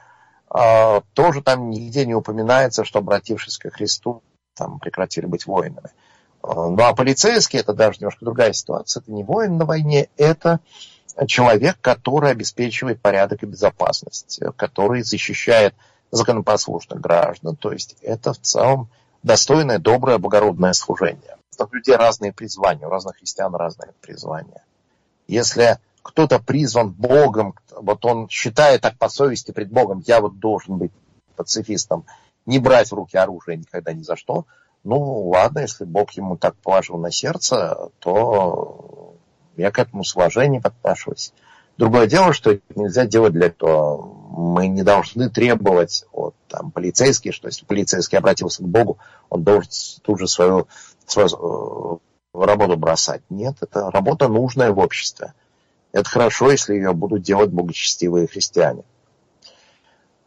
э, 0.50 1.00
тоже 1.12 1.42
там 1.42 1.68
нигде 1.70 2.06
не 2.06 2.14
упоминается, 2.14 2.84
что, 2.84 3.00
обратившись 3.00 3.58
ко 3.58 3.70
Христу, 3.70 4.22
там 4.54 4.78
прекратили 4.78 5.26
быть 5.26 5.46
воинами. 5.46 5.90
Э, 6.42 6.52
ну 6.54 6.82
а 6.82 6.94
полицейский 6.94 7.58
это 7.58 7.74
даже 7.74 7.98
немножко 7.98 8.24
другая 8.24 8.52
ситуация. 8.54 9.02
Это 9.02 9.12
не 9.12 9.24
воин 9.24 9.58
на 9.58 9.66
войне, 9.66 10.08
это 10.16 10.60
человек, 11.26 11.76
который 11.82 12.30
обеспечивает 12.30 13.00
порядок 13.00 13.42
и 13.42 13.46
безопасность, 13.46 14.40
который 14.56 15.02
защищает 15.02 15.74
законопослушных 16.10 17.00
граждан. 17.00 17.56
То 17.56 17.72
есть 17.72 17.96
это 18.00 18.32
в 18.32 18.38
целом 18.38 18.88
достойное, 19.22 19.78
доброе, 19.78 20.18
благородное 20.18 20.72
служение. 20.72 21.36
У 21.58 21.74
людей 21.74 21.96
разные 21.96 22.32
призвания, 22.32 22.86
у 22.86 22.90
разных 22.90 23.16
христиан 23.16 23.54
разные 23.54 23.92
призвания. 24.00 24.62
Если 25.26 25.78
кто-то 26.06 26.38
призван 26.38 26.92
Богом, 26.92 27.54
вот 27.70 28.04
он 28.04 28.28
считает 28.28 28.82
так 28.82 28.96
по 28.96 29.08
совести 29.08 29.50
пред 29.50 29.70
Богом, 29.70 30.02
я 30.06 30.20
вот 30.20 30.38
должен 30.38 30.78
быть 30.78 30.92
пацифистом, 31.34 32.04
не 32.46 32.58
брать 32.58 32.90
в 32.90 32.94
руки 32.94 33.16
оружие 33.16 33.56
никогда 33.56 33.92
ни 33.92 34.02
за 34.02 34.16
что, 34.16 34.46
ну 34.84 35.28
ладно, 35.28 35.60
если 35.60 35.84
Бог 35.84 36.12
ему 36.12 36.36
так 36.36 36.54
положил 36.56 36.96
на 36.96 37.10
сердце, 37.10 37.90
то 37.98 39.16
я 39.56 39.72
к 39.72 39.80
этому 39.80 40.04
с 40.04 40.14
уважением 40.14 40.62
отношусь. 40.62 41.32
Другое 41.76 42.06
дело, 42.06 42.32
что 42.32 42.58
нельзя 42.74 43.04
делать 43.04 43.32
для 43.32 43.48
этого. 43.48 44.00
Мы 44.30 44.68
не 44.68 44.82
должны 44.82 45.28
требовать 45.28 46.04
от 46.12 46.34
там, 46.48 46.70
полицейских, 46.70 47.34
что 47.34 47.48
если 47.48 47.66
полицейский 47.66 48.16
обратился 48.16 48.62
к 48.62 48.68
Богу, 48.68 48.98
он 49.28 49.42
должен 49.42 49.70
тут 50.02 50.20
же 50.20 50.28
свою, 50.28 50.68
свою 51.06 52.00
э, 52.32 52.44
работу 52.44 52.76
бросать. 52.76 53.22
Нет, 53.28 53.56
это 53.60 53.90
работа 53.90 54.28
нужная 54.28 54.70
в 54.70 54.78
обществе. 54.78 55.34
Это 55.96 56.10
хорошо, 56.10 56.50
если 56.50 56.74
ее 56.74 56.92
будут 56.92 57.22
делать 57.22 57.48
богочестивые 57.48 58.26
христиане. 58.26 58.82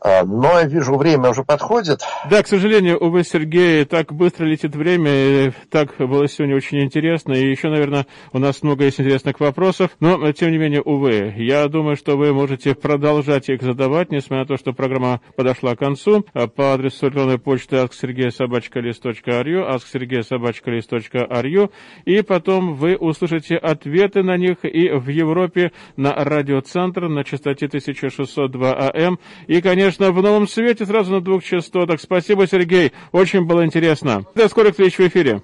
А, 0.02 0.24
но 0.24 0.60
я 0.60 0.66
вижу, 0.66 0.96
время 0.96 1.32
уже 1.32 1.44
подходит. 1.44 2.00
Да, 2.30 2.42
к 2.42 2.48
сожалению, 2.48 2.98
увы, 3.00 3.24
Сергей, 3.26 3.84
так 3.84 4.14
быстро 4.14 4.46
летит 4.46 4.74
время, 4.74 5.12
и 5.12 5.52
так 5.70 5.98
было 5.98 6.26
сегодня 6.30 6.56
очень 6.56 6.82
интересно, 6.82 7.34
и 7.34 7.50
еще, 7.50 7.68
наверное, 7.68 8.06
у 8.32 8.40
нас 8.40 8.64
много 8.64 8.86
есть 8.86 9.02
интересных 9.02 9.42
вопросов, 9.42 9.92
но, 10.00 10.32
тем 10.32 10.52
не 10.52 10.58
менее, 10.58 10.82
увы, 10.82 11.34
я 11.36 11.68
думаю, 11.68 11.98
что 11.98 12.16
вы 12.16 12.32
можете 12.34 12.76
продолжать 12.76 13.50
их 13.50 13.62
задавать, 13.62 14.10
несмотря 14.10 14.44
на 14.44 14.46
то, 14.46 14.56
что 14.56 14.72
программа 14.72 15.20
подошла 15.36 15.76
к 15.76 15.80
концу, 15.80 16.26
а, 16.34 16.48
по 16.48 16.74
адресу 16.74 17.08
электронной 17.08 17.38
почты 17.38 17.76
asksergeysobachkalist.ru, 17.78 19.76
asksergeysobachkalist.ru, 19.76 21.72
и 22.06 22.22
потом 22.22 22.76
вы 22.76 22.96
услышите 22.96 23.58
ответы 23.58 24.24
на 24.24 24.38
них 24.38 24.64
и 24.64 24.90
в 24.92 25.10
Европе 25.10 25.74
на 25.98 26.14
радиоцентр 26.16 27.10
на 27.10 27.26
частоте 27.26 27.66
1602 27.66 28.92
АМ, 28.92 29.20
и, 29.48 29.60
конечно, 29.62 29.89
конечно, 29.90 30.12
в 30.12 30.22
новом 30.22 30.48
свете 30.48 30.86
сразу 30.86 31.12
на 31.12 31.22
двух 31.22 31.44
частотах. 31.44 32.00
Спасибо, 32.00 32.46
Сергей. 32.46 32.92
Очень 33.12 33.46
было 33.46 33.66
интересно. 33.66 34.24
До 34.36 34.48
скорых 34.48 34.72
встреч 34.72 34.98
в 34.98 35.00
эфире. 35.00 35.42